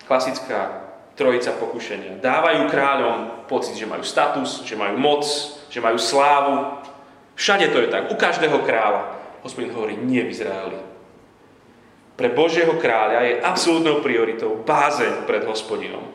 Klasická 0.04 0.84
trojica 1.14 1.54
pokušenia. 1.56 2.20
Dávajú 2.20 2.68
kráľom 2.68 3.46
pocit, 3.46 3.78
že 3.78 3.88
majú 3.88 4.02
status, 4.02 4.66
že 4.66 4.74
majú 4.76 4.98
moc, 4.98 5.24
že 5.70 5.78
majú 5.80 5.96
slávu, 5.96 6.84
Všade 7.34 7.68
to 7.68 7.82
je 7.82 7.88
tak, 7.90 8.10
u 8.10 8.14
každého 8.14 8.58
kráľa. 8.62 9.18
Hospodin 9.42 9.74
hovorí, 9.74 9.98
nie 9.98 10.22
v 10.22 10.30
Izraeli. 10.30 10.78
Pre 12.14 12.28
Božieho 12.30 12.78
kráľa 12.78 13.26
je 13.26 13.42
absolútnou 13.42 13.98
prioritou 13.98 14.62
bázeň 14.62 15.26
pred 15.26 15.42
hospodinom. 15.42 16.13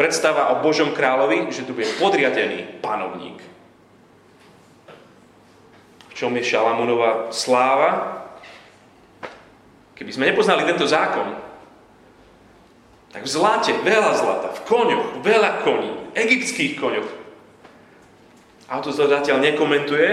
Predstava 0.00 0.56
o 0.56 0.64
Božom 0.64 0.96
kráľovi, 0.96 1.52
že 1.52 1.68
tu 1.68 1.76
bude 1.76 1.84
podriadený 2.00 2.80
panovník. 2.80 3.36
V 6.08 6.12
čom 6.16 6.32
je 6.32 6.40
Šalamúnova 6.40 7.28
sláva? 7.36 8.24
Keby 9.92 10.08
sme 10.08 10.32
nepoznali 10.32 10.64
tento 10.64 10.88
zákon, 10.88 11.36
tak 13.12 13.28
v 13.28 13.28
zlate, 13.28 13.76
veľa 13.84 14.12
zlata, 14.16 14.48
v 14.56 14.60
koňoch, 14.64 15.20
veľa 15.20 15.68
koní, 15.68 15.92
egyptských 16.16 16.80
koňoch. 16.80 17.10
Autor 18.72 18.96
to 18.96 19.04
zatiaľ 19.04 19.44
nekomentuje, 19.44 20.08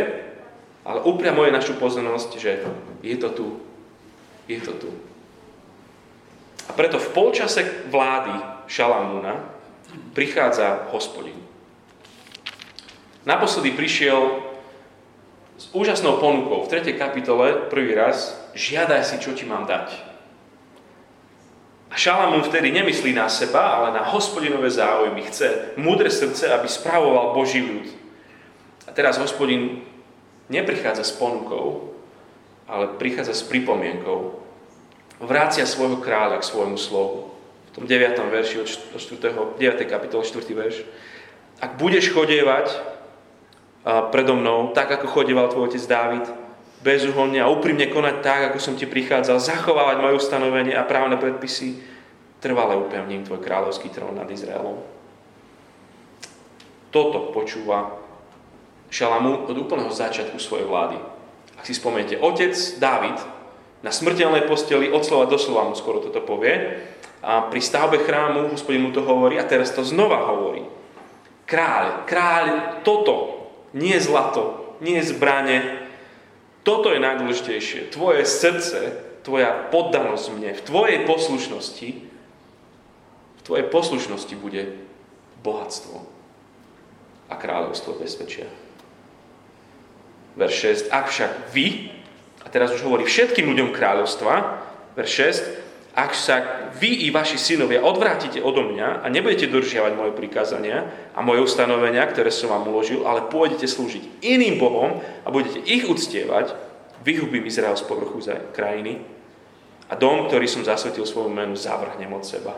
ale 0.83 0.99
upriamuje 1.07 1.47
našu 1.47 1.79
pozornosť, 1.79 2.29
že 2.35 2.51
je 3.07 3.15
to 3.15 3.31
tu. 3.31 3.47
Je 4.51 4.59
to 4.59 4.75
tu. 4.75 4.91
A 6.67 6.75
preto 6.75 6.99
v 6.99 7.07
polčase 7.15 7.87
vlády 7.87 8.35
Šalamúna 8.67 9.55
prichádza 10.13 10.89
hospodin. 10.91 11.37
Naposledy 13.27 13.75
prišiel 13.75 14.39
s 15.57 15.67
úžasnou 15.73 16.21
ponukou. 16.23 16.63
V 16.63 16.71
3. 16.71 16.95
kapitole 16.95 17.67
prvý 17.67 17.91
raz 17.91 18.37
žiadaj 18.55 19.01
si, 19.03 19.15
čo 19.19 19.35
ti 19.35 19.43
mám 19.43 19.67
dať. 19.67 19.91
A 21.91 21.95
Šalamún 21.95 22.43
vtedy 22.43 22.71
nemyslí 22.71 23.15
na 23.15 23.27
seba, 23.31 23.79
ale 23.79 23.95
na 23.95 24.03
hospodinové 24.03 24.71
záujmy. 24.71 25.23
Chce 25.27 25.75
múdre 25.79 26.11
srdce, 26.11 26.51
aby 26.51 26.67
spravoval 26.67 27.35
Boží 27.35 27.63
ľud. 27.63 27.87
A 28.87 28.91
teraz 28.91 29.19
hospodin 29.19 29.83
neprichádza 30.47 31.03
s 31.03 31.15
ponukou, 31.15 31.95
ale 32.67 32.95
prichádza 32.99 33.35
s 33.35 33.43
pripomienkou. 33.43 34.39
Vrácia 35.19 35.65
svojho 35.65 35.97
kráľa 35.97 36.43
k 36.43 36.47
svojmu 36.47 36.77
slovu. 36.77 37.33
Tom 37.77 37.85
9. 37.85 38.17
verši 38.33 38.57
od 38.57 38.67
4. 38.97 39.37
9. 39.61 39.85
kapitole 39.85 40.25
4. 40.25 40.49
verš. 40.49 40.81
Ak 41.61 41.77
budeš 41.77 42.09
chodievať 42.09 42.73
predo 44.09 44.33
mnou, 44.33 44.73
tak 44.73 44.89
ako 44.97 45.05
chodieval 45.05 45.45
tvoj 45.53 45.69
otec 45.69 45.85
Dávid, 45.85 46.25
bezúhonne 46.81 47.37
a 47.37 47.53
úprimne 47.53 47.85
konať 47.85 48.15
tak, 48.25 48.41
ako 48.49 48.57
som 48.57 48.73
ti 48.73 48.89
prichádzal, 48.89 49.37
zachovávať 49.37 50.01
moje 50.01 50.17
ustanovenie 50.17 50.73
a 50.73 50.89
právne 50.89 51.21
predpisy, 51.21 51.77
trvale 52.41 52.81
upevním 52.81 53.21
tvoj 53.21 53.45
kráľovský 53.45 53.93
trón 53.93 54.17
nad 54.17 54.25
Izraelom. 54.25 54.81
Toto 56.89 57.29
počúva 57.29 57.93
Šalamu 58.89 59.45
od 59.45 59.53
úplného 59.53 59.93
začiatku 59.93 60.41
svojej 60.41 60.65
vlády. 60.65 60.97
Ak 61.61 61.69
si 61.69 61.77
spomeniete, 61.77 62.17
otec 62.17 62.57
Dávid 62.81 63.21
na 63.85 63.93
smrteľnej 63.93 64.49
posteli 64.49 64.89
od 64.89 65.05
slova 65.05 65.29
do 65.29 65.37
slova 65.37 65.69
mu 65.69 65.77
skoro 65.77 66.01
toto 66.01 66.25
povie 66.25 66.81
a 67.27 67.51
pri 67.51 67.59
stavbe 67.59 67.99
chrámu 67.99 68.55
hospodin 68.55 68.87
mu 68.87 68.95
to 68.95 69.03
hovorí 69.03 69.35
a 69.35 69.43
teraz 69.43 69.75
to 69.75 69.83
znova 69.83 70.31
hovorí. 70.31 70.63
Kráľ, 71.43 72.07
kráľ, 72.07 72.45
toto, 72.87 73.47
nie 73.75 73.99
zlato, 73.99 74.75
nie 74.79 75.03
zbranie, 75.03 75.83
toto 76.63 76.95
je 76.95 77.03
najdôležitejšie. 77.03 77.91
Tvoje 77.91 78.23
srdce, 78.23 78.95
tvoja 79.27 79.67
poddanosť 79.67 80.25
mne, 80.31 80.55
v 80.55 80.61
tvojej 80.63 80.99
poslušnosti, 81.03 81.89
v 83.35 83.41
tvojej 83.43 83.65
poslušnosti 83.67 84.35
bude 84.39 84.79
bohatstvo 85.43 85.99
a 87.27 87.33
kráľovstvo 87.35 87.99
bezpečia 87.99 88.47
verš 90.37 90.87
6, 90.87 90.93
ak 90.93 91.05
však 91.09 91.31
vy, 91.51 91.89
a 92.45 92.47
teraz 92.47 92.69
už 92.71 92.85
hovorí 92.85 93.03
všetkým 93.03 93.49
ľuďom 93.49 93.73
kráľovstva, 93.73 94.61
verš 94.93 95.11
6, 95.57 95.66
ak 95.97 96.13
však 96.13 96.43
vy 96.77 97.09
i 97.09 97.09
vaši 97.09 97.41
synovia 97.41 97.81
odvrátite 97.81 98.37
odo 98.37 98.61
mňa 98.69 99.01
a 99.01 99.09
nebudete 99.09 99.49
dodržiavať 99.49 99.97
moje 99.97 100.13
prikázania 100.13 100.85
a 101.17 101.25
moje 101.25 101.41
ustanovenia, 101.41 102.05
ktoré 102.05 102.29
som 102.29 102.53
vám 102.53 102.69
uložil, 102.69 103.01
ale 103.01 103.25
pôjdete 103.25 103.65
slúžiť 103.65 104.21
iným 104.21 104.61
Bohom 104.61 105.01
a 105.25 105.27
budete 105.33 105.57
ich 105.65 105.89
uctievať, 105.89 106.53
vyhubím 107.01 107.49
Izrael 107.49 107.73
z 107.73 107.89
povrchu 107.89 108.21
krajiny 108.53 109.01
a 109.89 109.97
dom, 109.97 110.29
ktorý 110.29 110.45
som 110.45 110.61
zasvetil 110.61 111.01
svojmu 111.01 111.33
menu, 111.33 111.57
zavrhnem 111.57 112.13
od 112.13 112.21
seba. 112.21 112.53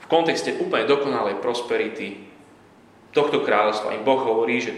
V 0.00 0.06
kontexte 0.08 0.56
úplne 0.56 0.88
dokonalej 0.88 1.36
prosperity 1.44 2.16
tohto 3.12 3.44
kráľovstva 3.44 3.92
im 3.92 4.08
Boh 4.08 4.24
hovorí, 4.24 4.64
že 4.64 4.72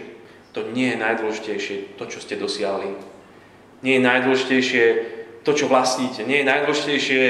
to 0.51 0.67
nie 0.75 0.91
je 0.91 0.99
najdôležitejšie, 0.99 1.95
to, 1.95 2.03
čo 2.11 2.19
ste 2.19 2.35
dosiahli. 2.35 2.91
Nie 3.79 3.95
je 3.95 4.03
najdôležitejšie 4.03 4.85
to, 5.41 5.51
čo 5.53 5.69
vlastníte. 5.71 6.23
Nie 6.23 6.41
je 6.41 6.49
najdôležitejšie, 6.49 7.23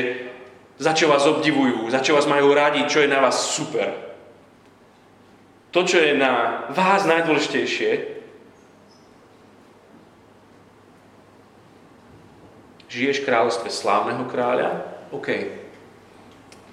za 0.81 0.91
čo 0.91 1.07
vás 1.07 1.23
obdivujú, 1.27 1.87
za 1.93 2.03
čo 2.03 2.17
vás 2.17 2.27
majú 2.27 2.51
radi, 2.51 2.83
čo 2.89 3.03
je 3.03 3.11
na 3.11 3.21
vás 3.21 3.53
super. 3.53 3.91
To, 5.71 5.87
čo 5.87 6.03
je 6.03 6.17
na 6.17 6.65
vás 6.75 7.07
najdôležitejšie, 7.07 8.19
žiješ 12.91 13.23
v 13.23 13.27
kráľovstve 13.31 13.69
slávneho 13.71 14.27
kráľa? 14.27 14.83
OK. 15.15 15.29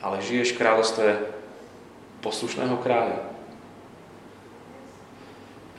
Ale 0.03 0.17
žiješ 0.23 0.55
v 0.55 0.59
kráľovstve 0.59 1.09
poslušného 2.23 2.75
kráľa? 2.83 3.29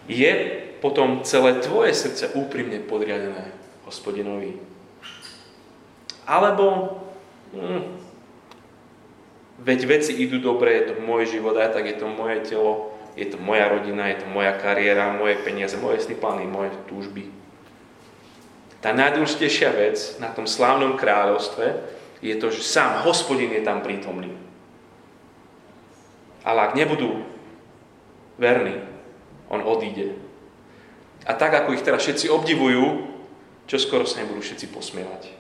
je 0.10 0.34
potom 0.82 1.22
celé 1.22 1.62
tvoje 1.62 1.94
srdce 1.94 2.34
úprimne 2.34 2.82
podriadené 2.82 3.54
hospodinovi. 3.86 4.58
Alebo, 6.30 6.94
hm, 7.58 7.98
veď 9.66 9.80
veci 9.90 10.14
idú 10.14 10.38
dobre, 10.38 10.78
je 10.78 10.94
to 10.94 11.02
môj 11.02 11.26
život, 11.26 11.58
aj 11.58 11.74
tak 11.74 11.90
je 11.90 11.98
to 11.98 12.06
moje 12.06 12.46
telo, 12.46 12.94
je 13.18 13.26
to 13.26 13.42
moja 13.42 13.66
rodina, 13.66 14.14
je 14.14 14.22
to 14.22 14.28
moja 14.30 14.54
kariéra, 14.54 15.18
moje 15.18 15.42
peniaze, 15.42 15.74
moje 15.82 16.06
sny, 16.06 16.14
plány, 16.14 16.46
moje 16.46 16.70
túžby. 16.86 17.34
Tá 18.80 18.94
najdôležitejšia 18.94 19.70
vec 19.74 19.98
na 20.22 20.30
tom 20.32 20.46
slávnom 20.46 20.96
kráľovstve 20.96 21.98
je 22.22 22.36
to, 22.38 22.48
že 22.54 22.62
sám 22.62 23.04
hospodin 23.04 23.52
je 23.52 23.66
tam 23.66 23.82
prítomný. 23.82 24.32
Ale 26.46 26.64
ak 26.64 26.78
nebudú 26.78 27.26
verní, 28.40 28.80
on 29.52 29.66
odíde. 29.66 30.16
A 31.28 31.36
tak, 31.36 31.52
ako 31.52 31.76
ich 31.76 31.84
teraz 31.84 32.06
všetci 32.08 32.32
obdivujú, 32.32 33.12
čo 33.68 33.76
skoro 33.76 34.08
sa 34.08 34.24
im 34.24 34.32
budú 34.32 34.40
všetci 34.40 34.72
posmievať. 34.72 35.39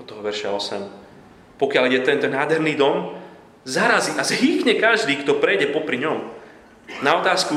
Od 0.00 0.04
toho 0.06 0.20
verša 0.22 0.50
8. 0.50 1.60
Pokiaľ 1.60 1.84
ide 1.90 2.00
tento 2.02 2.26
nádherný 2.26 2.74
dom, 2.74 3.14
zarazí 3.62 4.12
a 4.18 4.26
zhýkne 4.26 4.76
každý, 4.76 5.22
kto 5.22 5.38
prejde 5.38 5.70
popri 5.70 6.02
ňom. 6.02 6.28
Na 7.00 7.16
otázku, 7.18 7.54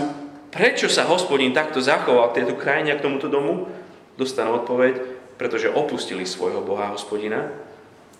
prečo 0.54 0.88
sa 0.88 1.10
hospodín 1.10 1.52
takto 1.52 1.84
zachoval 1.84 2.32
k 2.32 2.42
tejto 2.42 2.56
krajine 2.56 2.96
k 2.96 3.04
tomuto 3.04 3.28
domu, 3.28 3.68
dostanú 4.16 4.64
odpoveď, 4.64 5.02
pretože 5.38 5.70
opustili 5.70 6.26
svojho 6.26 6.66
Boha 6.66 6.90
hospodina, 6.94 7.54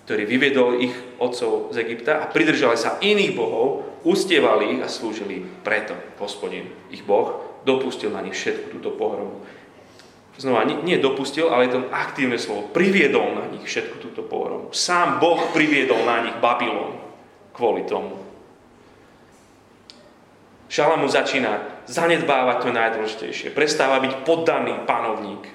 ktorý 0.06 0.24
vyviedol 0.24 0.80
ich 0.80 0.96
otcov 1.20 1.76
z 1.76 1.84
Egypta 1.84 2.24
a 2.24 2.30
pridržali 2.30 2.78
sa 2.80 2.96
iných 3.02 3.36
bohov, 3.36 3.84
ustievali 4.08 4.78
ich 4.78 4.82
a 4.86 4.88
slúžili 4.88 5.44
preto 5.66 5.98
hospodin, 6.22 6.70
ich 6.94 7.04
boh, 7.04 7.44
dopustil 7.68 8.16
na 8.16 8.24
nich 8.24 8.38
všetku 8.38 8.80
túto 8.80 8.96
pohromu. 8.96 9.44
Znova, 10.38 10.70
nie, 10.70 10.78
nie 10.86 11.02
dopustil, 11.02 11.50
ale 11.50 11.66
je 11.66 11.82
to 11.82 11.90
aktívne 11.90 12.38
slovo. 12.38 12.70
Priviedol 12.70 13.34
na 13.34 13.50
nich 13.50 13.66
všetku 13.66 13.98
túto 13.98 14.22
pohromu. 14.22 14.70
Sám 14.70 15.18
Boh 15.18 15.50
priviedol 15.50 16.06
na 16.06 16.22
nich 16.22 16.38
Babylon 16.38 16.94
kvôli 17.58 17.90
tomu. 17.90 18.22
Šalamu 20.70 21.10
začína 21.10 21.82
zanedbávať 21.90 22.58
to 22.62 22.70
najdôležitejšie. 22.70 23.56
Prestáva 23.56 23.98
byť 23.98 24.28
poddaný 24.28 24.86
panovník. 24.86 25.50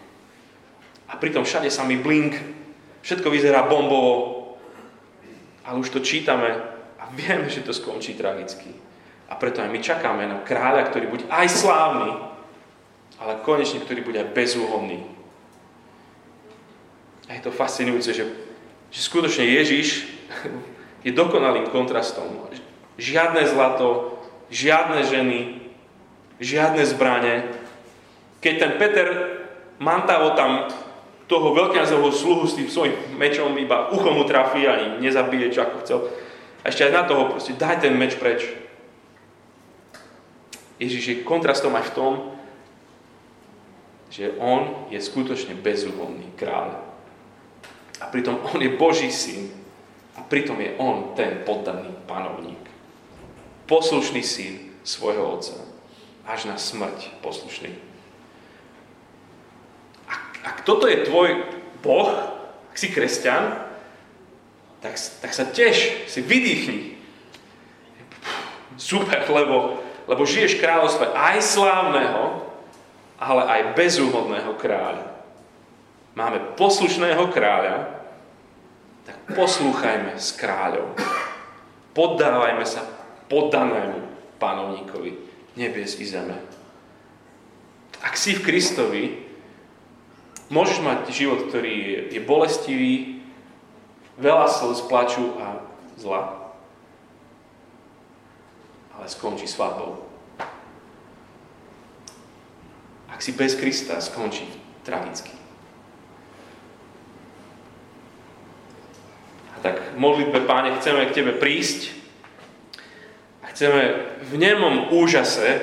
A 1.06 1.14
pritom 1.14 1.46
všade 1.46 1.70
sa 1.70 1.86
mi 1.86 2.00
blink. 2.00 2.34
Všetko 3.06 3.30
vyzerá 3.30 3.68
bombovo. 3.70 4.40
Ale 5.62 5.78
už 5.78 5.94
to 5.94 6.02
čítame 6.02 6.58
a 6.98 7.04
vieme, 7.14 7.46
že 7.46 7.62
to 7.62 7.70
skončí 7.70 8.18
tragicky. 8.18 8.74
A 9.30 9.38
preto 9.38 9.62
aj 9.62 9.70
my 9.70 9.78
čakáme 9.78 10.26
na 10.26 10.42
kráľa, 10.42 10.90
ktorý 10.90 11.06
bude 11.06 11.24
aj 11.30 11.46
slávny, 11.54 12.31
ale 13.22 13.42
konečne, 13.46 13.78
ktorý 13.78 14.02
bude 14.02 14.18
aj 14.18 14.34
bezúhonný. 14.34 15.06
A 17.30 17.38
je 17.38 17.42
to 17.46 17.54
fascinujúce, 17.54 18.10
že, 18.10 18.26
že 18.90 19.00
skutočne 19.00 19.46
Ježiš 19.46 20.10
je 21.06 21.10
dokonalým 21.14 21.70
kontrastom. 21.70 22.50
Žiadne 22.98 23.46
zlato, 23.48 24.18
žiadne 24.50 25.00
ženy, 25.06 25.40
žiadne 26.42 26.82
zbranie. 26.84 27.46
Keď 28.42 28.54
ten 28.58 28.72
Peter 28.76 29.08
mantavo 29.78 30.34
tam 30.34 30.68
toho 31.30 31.56
veľkňazovho 31.56 32.10
sluhu 32.12 32.44
s 32.44 32.58
tým 32.58 32.68
svojim 32.68 32.96
mečom 33.16 33.56
iba 33.56 33.88
uchom 33.94 34.20
mu 34.20 34.24
trafí 34.28 34.68
a 34.68 35.00
nezabije, 35.00 35.54
čo 35.54 35.64
ako 35.64 35.76
chcel. 35.80 35.98
A 36.60 36.68
ešte 36.68 36.90
aj 36.90 36.92
na 36.92 37.02
toho 37.08 37.32
proste, 37.32 37.56
daj 37.56 37.80
ten 37.80 37.96
meč 37.96 38.20
preč. 38.20 38.44
Ježiš 40.76 41.04
je 41.08 41.16
kontrastom 41.24 41.72
aj 41.78 41.88
v 41.88 41.94
tom, 41.94 42.12
že 44.12 44.36
on 44.36 44.92
je 44.92 45.00
skutočne 45.00 45.56
bezúhonný 45.56 46.36
kráľ. 46.36 46.76
A 47.96 48.12
pritom 48.12 48.44
on 48.44 48.60
je 48.60 48.76
Boží 48.76 49.08
syn. 49.08 49.48
A 50.12 50.20
pritom 50.20 50.60
je 50.60 50.76
on 50.76 51.16
ten 51.16 51.40
poddaný 51.48 51.88
panovník. 52.04 52.60
Poslušný 53.64 54.20
syn 54.20 54.76
svojho 54.84 55.40
otca. 55.40 55.56
Až 56.28 56.44
na 56.44 56.60
smrť 56.60 57.24
poslušný. 57.24 57.72
Ak, 60.04 60.22
ak 60.44 60.56
toto 60.68 60.84
je 60.84 61.08
tvoj 61.08 61.48
Boh, 61.80 62.12
ak 62.68 62.76
si 62.76 62.92
kresťan, 62.92 63.64
tak, 64.84 65.00
tak 65.24 65.32
sa 65.32 65.48
teš, 65.48 66.04
si 66.04 66.20
vydýchni. 66.20 67.00
Super, 68.76 69.24
lebo, 69.24 69.80
lebo 70.04 70.22
žiješ 70.28 70.60
kráľovstve 70.60 71.16
aj 71.16 71.36
slávneho, 71.40 72.51
ale 73.22 73.42
aj 73.46 73.78
bezúhodného 73.78 74.58
kráľa. 74.58 75.06
Máme 76.18 76.58
poslušného 76.58 77.30
kráľa, 77.30 78.02
tak 79.06 79.16
poslúchajme 79.38 80.18
s 80.18 80.34
kráľom. 80.34 80.92
Poddávajme 81.94 82.66
sa 82.66 82.82
poddanému 83.30 83.98
panovníkovi 84.42 85.16
nebies 85.54 85.96
i 86.02 86.06
zeme. 86.08 86.36
Ak 88.02 88.18
si 88.18 88.34
v 88.34 88.42
Kristovi, 88.42 89.02
môžeš 90.50 90.82
mať 90.82 90.98
život, 91.14 91.46
ktorý 91.48 92.10
je, 92.10 92.20
bolestivý, 92.20 93.22
veľa 94.18 94.50
slz, 94.50 94.90
plaču 94.90 95.38
a 95.38 95.62
zla, 95.96 96.22
ale 98.98 99.06
skončí 99.06 99.46
svadbou. 99.46 100.11
Ak 103.12 103.20
si 103.20 103.36
bez 103.36 103.54
Krista, 103.54 104.00
skončí 104.00 104.48
tragicky. 104.82 105.30
A 109.52 109.60
tak 109.60 109.94
modlitbe, 109.94 110.42
Páne, 110.48 110.74
chceme 110.80 111.06
k 111.06 111.14
Tebe 111.20 111.32
prísť 111.36 111.92
a 113.44 113.52
chceme 113.52 113.80
v 114.24 114.32
nemom 114.40 114.90
úžase 114.90 115.60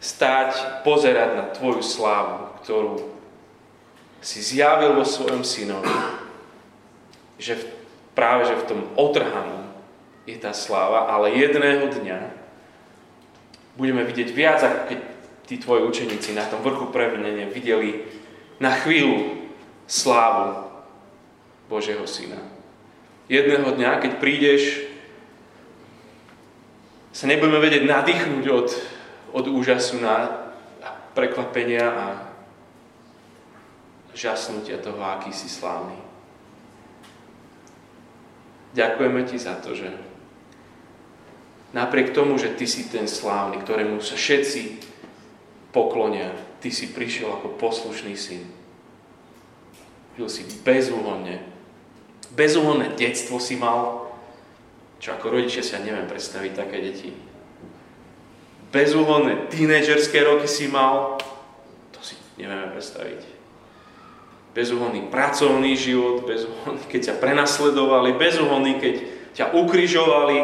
stáť, 0.00 0.80
pozerať 0.86 1.30
na 1.36 1.44
Tvoju 1.52 1.84
slávu, 1.84 2.56
ktorú 2.64 2.94
si 4.24 4.40
zjavil 4.40 4.96
vo 4.96 5.04
svojom 5.04 5.44
synovi, 5.44 5.92
že 7.40 7.56
v, 7.56 7.64
práve 8.16 8.48
že 8.48 8.56
v 8.56 8.66
tom 8.68 8.80
otrhanom 8.96 9.68
je 10.28 10.36
tá 10.36 10.52
sláva, 10.52 11.08
ale 11.08 11.36
jedného 11.36 11.88
dňa 11.88 12.39
budeme 13.80 14.04
vidieť 14.04 14.28
viac, 14.36 14.60
ako 14.60 14.78
keď 14.92 14.98
tí 15.48 15.56
tvoji 15.56 15.82
učeníci 15.88 16.36
na 16.36 16.44
tom 16.44 16.60
vrchu 16.60 16.92
previnenia 16.92 17.48
videli 17.48 18.04
na 18.60 18.76
chvíľu 18.76 19.48
slávu 19.88 20.68
Božieho 21.72 22.04
Syna. 22.04 22.36
Jedného 23.32 23.72
dňa, 23.72 24.04
keď 24.04 24.12
prídeš, 24.20 24.84
sa 27.10 27.24
nebudeme 27.24 27.58
vedieť 27.58 27.88
nadýchnuť 27.88 28.44
od, 28.52 28.68
od 29.32 29.44
úžasu 29.48 29.98
na 29.98 30.28
prekvapenia 31.16 31.86
a 31.88 32.06
žasnutia 34.14 34.78
toho, 34.78 35.00
aký 35.02 35.32
si 35.32 35.48
slávny. 35.48 35.96
Ďakujeme 38.76 39.26
ti 39.26 39.40
za 39.40 39.58
to, 39.58 39.74
že 39.74 40.09
Napriek 41.70 42.10
tomu, 42.10 42.34
že 42.34 42.50
ty 42.50 42.66
si 42.66 42.90
ten 42.90 43.06
slávny, 43.06 43.62
ktorému 43.62 44.02
sa 44.02 44.18
všetci 44.18 44.82
poklonia, 45.70 46.34
ty 46.58 46.74
si 46.74 46.90
prišiel 46.90 47.30
ako 47.30 47.54
poslušný 47.62 48.14
syn. 48.18 48.42
Žil 50.18 50.26
si 50.26 50.42
bezúhonne. 50.66 51.46
Bezúhonné 52.34 52.98
detstvo 52.98 53.38
si 53.38 53.54
mal, 53.54 54.10
čo 54.98 55.14
ako 55.14 55.38
rodičia 55.38 55.62
si 55.62 55.78
ja 55.78 55.80
neviem 55.80 56.10
predstaviť 56.10 56.52
také 56.58 56.76
deti. 56.82 57.10
Bezúhonné 58.70 59.50
tínedžerské 59.50 60.22
roky 60.26 60.50
si 60.50 60.66
mal, 60.66 61.18
to 61.94 61.98
si 62.02 62.18
nevieme 62.34 62.70
predstaviť. 62.74 63.22
Bezúhonný 64.50 65.06
pracovný 65.06 65.78
život, 65.78 66.26
bezúhonný, 66.26 66.82
keď 66.90 67.14
ťa 67.14 67.20
prenasledovali, 67.22 68.18
bezúhonný, 68.18 68.82
keď 68.82 68.94
ťa 69.38 69.54
ukrižovali, 69.54 70.38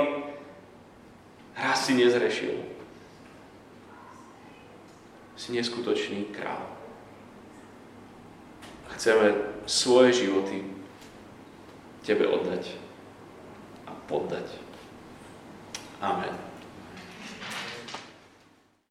raz 1.56 1.88
si 1.88 1.96
nezrešil. 1.96 2.56
Si 5.36 5.52
neskutočný 5.52 6.32
král. 6.32 6.64
Chceme 8.96 9.34
svoje 9.68 10.24
životy 10.24 10.64
Tebe 12.06 12.22
oddať 12.22 12.70
a 13.82 13.92
poddať. 14.06 14.46
Amen. 15.98 16.55